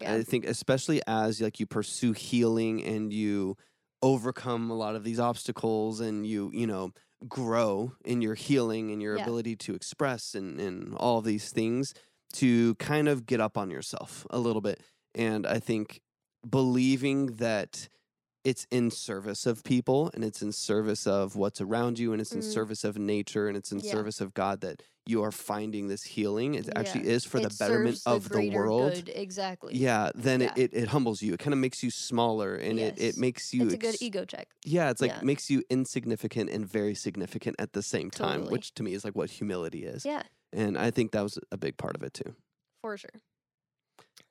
[0.00, 0.18] Yeah.
[0.18, 3.56] I think especially as like you pursue healing and you
[4.02, 6.92] overcome a lot of these obstacles and you you know
[7.28, 9.16] grow in your healing and your Yeah.
[9.16, 11.94] ability to express and and all these things
[12.34, 14.82] to kind of get up on yourself a little bit
[15.14, 16.00] and I think
[16.48, 17.88] believing that
[18.42, 22.32] it's in service of people and it's in service of what's around you and it's
[22.32, 22.52] in Mhm.
[22.52, 23.92] service of nature and it's in Yeah.
[23.92, 26.54] service of God that you are finding this healing.
[26.54, 28.94] It actually is for the betterment serves of the, world.
[28.94, 29.10] Good.
[29.14, 29.74] Exactly.
[29.76, 30.52] Yeah, then Yeah.
[30.56, 31.34] It, it, it humbles you.
[31.34, 33.14] It kind of makes you smaller and it, Yes.
[33.14, 34.48] it makes you It's a good ego check.
[34.64, 35.20] Yeah, it's like Yeah.
[35.22, 38.52] makes you insignificant and very significant at the same time, Totally.
[38.52, 40.06] which to me is like what humility is.
[40.06, 40.22] Yeah.
[40.52, 42.36] And I think that was a big part of it too.
[42.80, 43.10] For sure.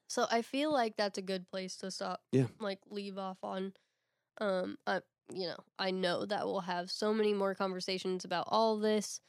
[0.09, 2.21] So I feel like that's a good place to stop.
[2.31, 2.47] Yeah.
[2.59, 3.73] Like leave off on.
[4.41, 4.77] Um.
[4.87, 5.01] I
[5.33, 9.21] you know I know that we'll have so many more conversations about all this.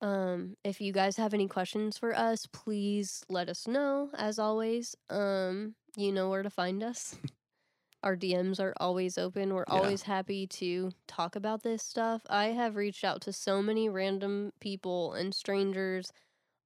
[0.00, 0.56] Um.
[0.64, 4.10] If you guys have any questions for us, please let us know.
[4.14, 7.16] As always, um, you know where to find us.
[8.04, 9.54] Our DMs are always open.
[9.54, 9.74] We're Yeah.
[9.74, 12.22] always happy to talk about this stuff.
[12.30, 16.12] I have reached out to so many random people and strangers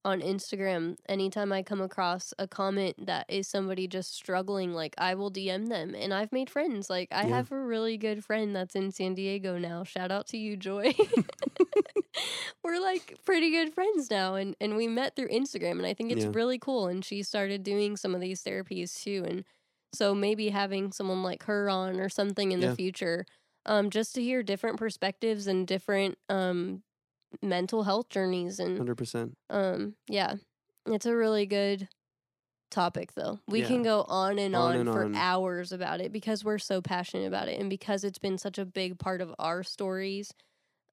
[0.05, 5.15] on Instagram, anytime I come across a comment that is somebody just struggling, like I
[5.15, 6.89] will DM them and I've made friends.
[6.91, 7.29] Like I Yeah.
[7.29, 9.85] have a really good friend that's in San Diego now.
[9.85, 10.95] Shout out to you, Joy.
[12.65, 16.13] We're like pretty good friends now and, and we met through Instagram and I think
[16.13, 16.33] it's Yeah.
[16.33, 16.89] really cool.
[16.89, 19.25] And she started doing some of these therapies too.
[19.27, 19.45] And
[19.95, 22.71] so maybe having someone like her on or something in Yeah.
[22.71, 23.27] the future,
[23.67, 26.83] um, just to hear different perspectives and different um
[27.41, 29.37] mental health journeys and 100%.
[29.51, 30.35] um, yeah,
[30.87, 31.89] it's a really good
[32.71, 33.39] topic though.
[33.47, 33.67] We Yeah.
[33.69, 35.15] can go on and On on, and for on.
[35.15, 38.65] hours about it because we're so passionate about it and because it's been such a
[38.65, 40.33] big part of our stories.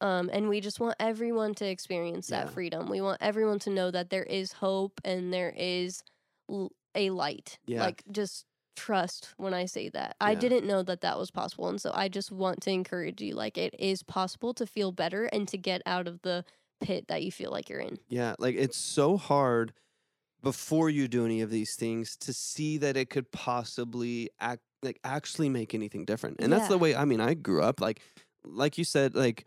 [0.01, 2.51] Um, and we just want everyone to experience that Yeah.
[2.51, 2.89] freedom.
[2.89, 6.01] We want everyone to know that there is hope and there is
[6.49, 7.59] l- a light.
[7.65, 7.81] Yeah.
[7.81, 8.45] Like just
[8.79, 10.15] trust when I say that.
[10.21, 11.67] I didn't know that that was possible.
[11.67, 15.25] And so I just want to encourage you like it is possible to feel better
[15.25, 16.45] and to get out of the
[16.79, 17.97] pit that you feel like you're in.
[18.07, 19.73] Yeah, like it's so hard
[20.41, 24.99] before you do any of these things to see that it could possibly act like
[25.03, 26.37] actually make anything different.
[26.39, 28.01] And that's the way I mean I grew up like
[28.45, 29.45] like you said like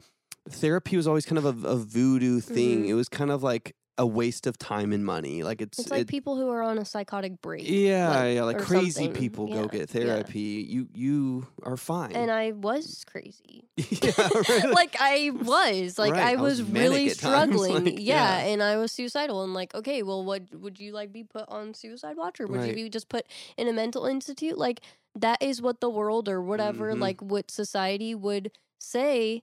[0.51, 2.85] therapy was always kind of a, a voodoo thing.
[2.85, 2.89] Mhm.
[2.89, 5.43] It was kind of like a waste of time and money.
[5.43, 7.69] Like it's It's like it- people who are on a psychotic break.
[7.69, 9.13] yeah, like, yeah, like crazy something.
[9.13, 9.87] people go Yeah, get yeah.
[10.01, 10.67] therapy.
[10.67, 12.13] You you are fine.
[12.13, 13.69] And I was crazy.
[13.77, 14.13] yeah,
[14.49, 14.71] right?
[14.73, 17.85] like I was like Right, I I was was, really struggling.
[17.85, 18.51] like, yeah, yeah.
[18.51, 21.75] and I was suicidal and like okay, well what would you like be put on
[21.75, 22.69] suicide watch or would Right.
[22.77, 23.27] you be just put
[23.59, 24.57] in a mental institute?
[24.57, 24.81] Like
[25.15, 27.01] that is what the world or whatever Mhm.
[27.01, 29.43] like what society would say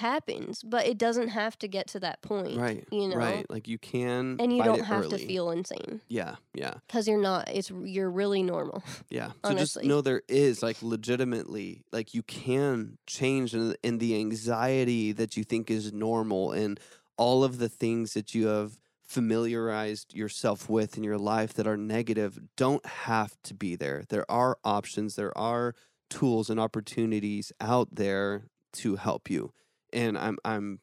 [0.00, 2.58] happens, but it doesn't have to get to that point.
[2.58, 3.16] right, You know.
[3.16, 3.48] right.
[3.48, 6.74] Like you can, And you don't have to feel insane Yeah, yeah.
[6.88, 7.48] cuz you're not.
[7.48, 8.82] It's you're really normal.
[9.08, 9.32] Yeah.
[9.44, 15.12] So just know there is like legitimately like you can change in, in the anxiety
[15.12, 16.78] that you think is normal and
[17.16, 21.76] all of the things that you have familiarized yourself with in your life that are
[21.76, 24.04] negative don't have to be there.
[24.08, 25.74] There are options, there are
[26.08, 29.52] tools and opportunities out there to help you.
[29.92, 30.80] And I'm I'm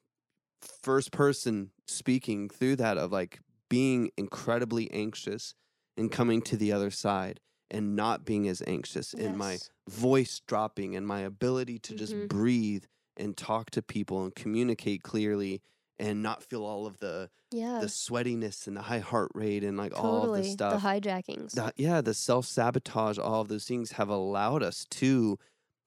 [0.61, 3.39] first person speaking through that of like
[3.69, 5.53] being incredibly anxious
[5.95, 7.39] and coming to the other side
[7.69, 9.57] and not being as anxious and my
[9.89, 12.27] voice dropping and my ability to just Mhm.
[12.29, 12.85] breathe
[13.17, 15.61] and talk to people and communicate clearly
[15.99, 17.79] and not feel all of the Yeah.
[17.81, 20.41] the sweatiness and the high heart rate and like all of totally.
[20.43, 21.51] the stuff The hijackings.
[21.53, 25.37] the- yeah, the self sabotage, all of those things have allowed us to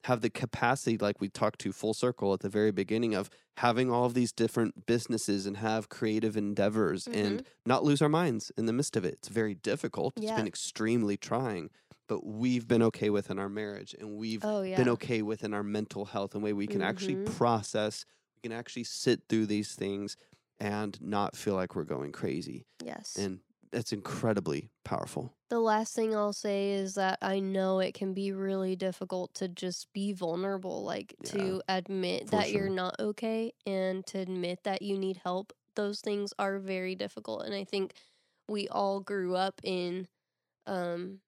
[0.05, 3.91] have the capacity, like we talked to full circle at the very beginning, of having
[3.91, 8.65] all of these different businesses and have creative endeavors and not lose our minds in
[8.65, 9.13] the midst of it.
[9.15, 10.13] It's very difficult.
[10.17, 11.69] It's been extremely trying,
[12.07, 14.77] but we've been okay with in our marriage and we've oh yeah.
[14.77, 17.25] been okay with in our mental health and way we can actually Mhm.
[17.37, 20.17] process, we can actually sit through these things
[20.59, 22.65] and not feel like we're going crazy.
[22.83, 23.15] yes.
[23.17, 23.41] And
[23.71, 25.33] that's incredibly powerful.
[25.51, 29.49] The last thing I'll say is that I know it can be really difficult to
[29.49, 34.81] just be vulnerable, like Yeah, to admit that you're not okay and to admit that
[34.81, 35.53] you need help.
[35.75, 37.43] Those things are very difficult.
[37.45, 37.93] And I think
[38.49, 40.07] we all grew up in
[40.67, 41.21] um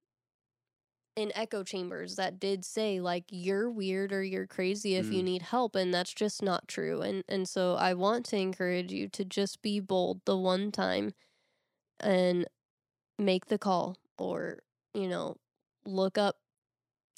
[1.15, 5.25] in echo chambers that did say like you're weird or you're crazy if you Mm.
[5.25, 9.07] need help and that's just not true and and so I want to encourage you
[9.09, 11.13] to just be bold the one time
[11.99, 12.47] and
[13.19, 14.59] make the call or
[14.93, 15.35] you know
[15.85, 16.37] look up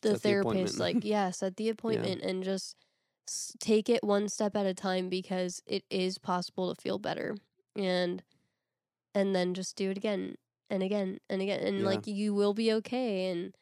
[0.01, 0.79] the Set therapist appointment.
[0.79, 2.75] like yeah set the appointment and just
[3.59, 7.35] take it one step at a time because it is possible to feel better
[7.75, 8.23] and
[9.13, 10.35] and then just do it again
[10.69, 11.85] and again and again and Yeah.
[11.85, 13.55] like you will be okay and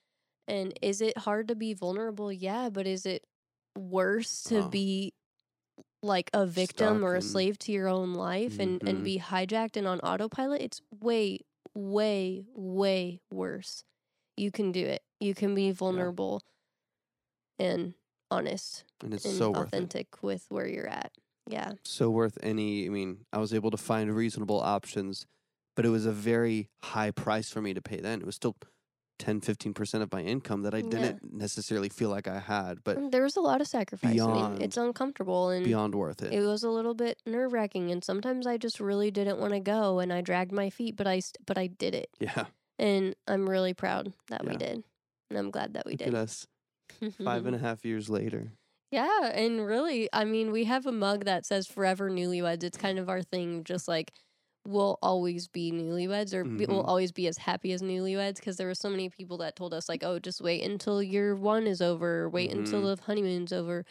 [0.47, 3.23] and is it hard to be vulnerable yeah but is it
[3.77, 4.69] worse to Oh.
[4.69, 5.13] be
[6.01, 8.89] like a victim Stuck or a slave to your own life and Mhm.
[8.89, 11.39] and be hijacked and on autopilot it's way
[11.75, 13.83] way way worse
[14.37, 16.41] you can do it you can be vulnerable
[17.59, 17.93] and
[18.31, 19.67] honest And it's and so worth it.
[19.67, 21.11] authentic with where you're at
[21.47, 22.85] yeah So worth any.
[22.85, 25.25] I mean, I was able to find reasonable options,
[25.75, 28.21] but it was a very high price for me to pay then.
[28.21, 28.55] It was still
[29.19, 33.11] 10, 15% of my income that I didn't necessarily feel like I had, but mm,
[33.11, 36.33] there was a lot of sacrifice I mean, it's uncomfortable and beyond worth it.
[36.33, 39.59] it was a little bit nerve wracking and sometimes I just really didn't want to
[39.59, 42.45] go and I dragged my feet but I but I did it yeah.
[42.79, 44.83] and I'm really proud that we did
[45.29, 46.47] and I'm glad that we Look did at us
[47.23, 48.51] five and a half years later.
[48.91, 52.97] yeah and really I mean we have a mug that says forever newlyweds it's kind
[52.99, 54.11] of our thing just like
[54.65, 58.67] we'll always be newlyweds or we will always be as happy as newlyweds because there
[58.67, 61.81] were so many people that told us like oh just wait until year one is
[61.81, 62.95] over wait until Mhm.
[62.95, 63.85] the honeymoon's over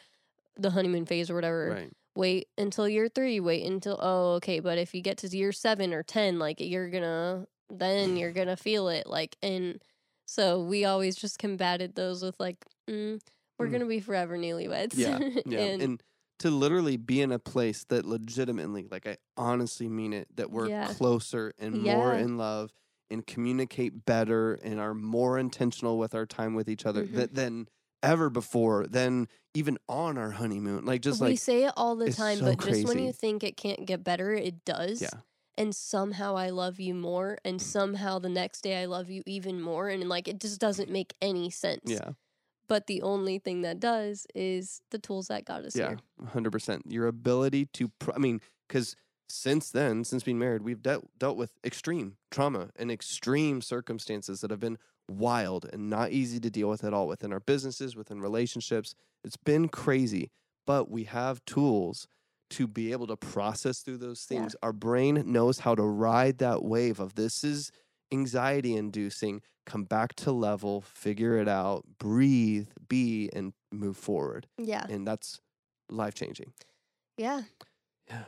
[0.57, 1.93] the honeymoon phase or whatever Right.
[2.17, 5.95] wait until year three, wait until oh okay, but if you get to year seven
[5.95, 9.07] or ten, like you're gonna then you're gonna feel it.
[9.07, 9.83] Like and
[10.27, 12.59] so we always just combated those with like,
[12.89, 13.21] mm,
[13.59, 13.73] we're Mm.
[13.73, 14.95] gonna be forever newlyweds.
[14.97, 15.19] Yeah.
[15.47, 15.59] Yeah.
[15.61, 16.03] and, and,
[16.43, 20.69] to literally be in a place that legitimately, like I honestly mean it, that we're
[20.69, 20.87] Yeah.
[20.87, 22.73] closer and more in love
[23.11, 27.15] and communicate better and are more intentional with our time with each other Mhm.
[27.15, 27.69] th- than
[28.03, 30.85] ever before, than even on our honeymoon.
[30.85, 33.13] Like just we like we say it all the time, so but just when you
[33.13, 35.03] think it can't get better, it does.
[35.03, 35.21] Yeah.
[35.59, 39.61] And somehow I love you more, and somehow the next day I love you even
[39.61, 41.83] more, and like it just doesn't make any sense.
[41.91, 42.13] yeah,
[42.69, 45.99] But the only thing that does is the tools that got us yeah, here.
[46.29, 46.85] hundred percent.
[46.87, 48.97] Your ability to, pr- I mean, because
[49.29, 54.51] since then, since being married, we've dealt dealt with extreme trauma and extreme circumstances that
[54.51, 58.21] have been wild and not easy to deal with at all within our businesses, within
[58.21, 58.95] relationships.
[59.25, 60.31] It's been crazy,
[60.67, 62.07] but we have tools
[62.51, 64.41] to be able to process through those Yeah.
[64.41, 64.57] things.
[64.63, 67.71] Our brain knows how to ride that wave of this is
[68.13, 74.47] anxiety inducing, come back to level, figure it out, breathe, be, and move forward.
[74.59, 74.87] Yeah.
[74.89, 75.41] And that's
[75.91, 76.53] life changing.
[77.17, 77.43] Yeah.
[78.09, 78.25] Yeah.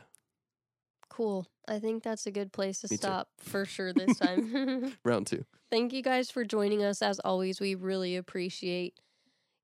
[1.09, 1.47] Cool.
[1.67, 3.01] I think that's a good place to Me too.
[3.01, 4.93] stop for sure this time.
[5.05, 5.45] Round two.
[5.71, 7.01] Thank you guys for joining us.
[7.01, 8.99] As always, we really appreciate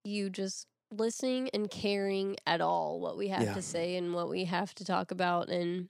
[0.03, 3.53] you just listening and caring at all what we have Yeah.
[3.53, 5.49] to say and what we have to talk about.
[5.49, 5.89] And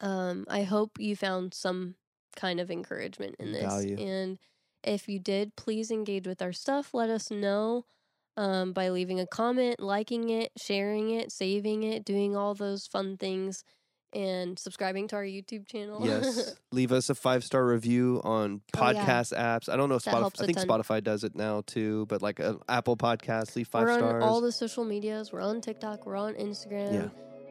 [0.00, 1.94] um, I hope you found some
[2.36, 3.62] kind of encouragement in this.
[3.62, 3.96] Value.
[3.98, 4.38] And
[4.84, 6.94] if you did, please engage with our stuff.
[6.94, 7.84] Let us know
[8.36, 13.16] um, by leaving a comment, liking it, sharing it, saving it, doing all those fun
[13.16, 13.64] things,
[14.14, 16.00] and subscribing to our YouTube channel.
[16.06, 16.54] Yes.
[16.72, 19.04] Leave us a five star review on Oh, yeah.
[19.04, 19.68] podcast apps.
[19.68, 20.42] I don't know if Spotify.
[20.42, 20.66] I think ton.
[20.68, 24.24] Spotify does it now too, but like uh, Apple Podcasts, leave 5 we're on stars.
[24.24, 25.30] all the social medias.
[25.32, 26.06] We're on TikTok.
[26.06, 26.92] We're on Instagram.
[26.94, 27.08] Yeah.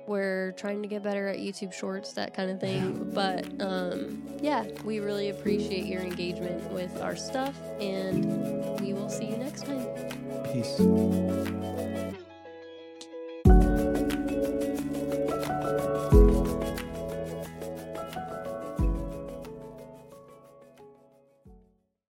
[0.07, 3.11] We're trying to get better at YouTube Shorts, that kind of thing.
[3.13, 9.25] But um, yeah, we really appreciate your engagement with our stuff, and we will see
[9.25, 9.85] you next time.
[10.53, 11.86] Peace.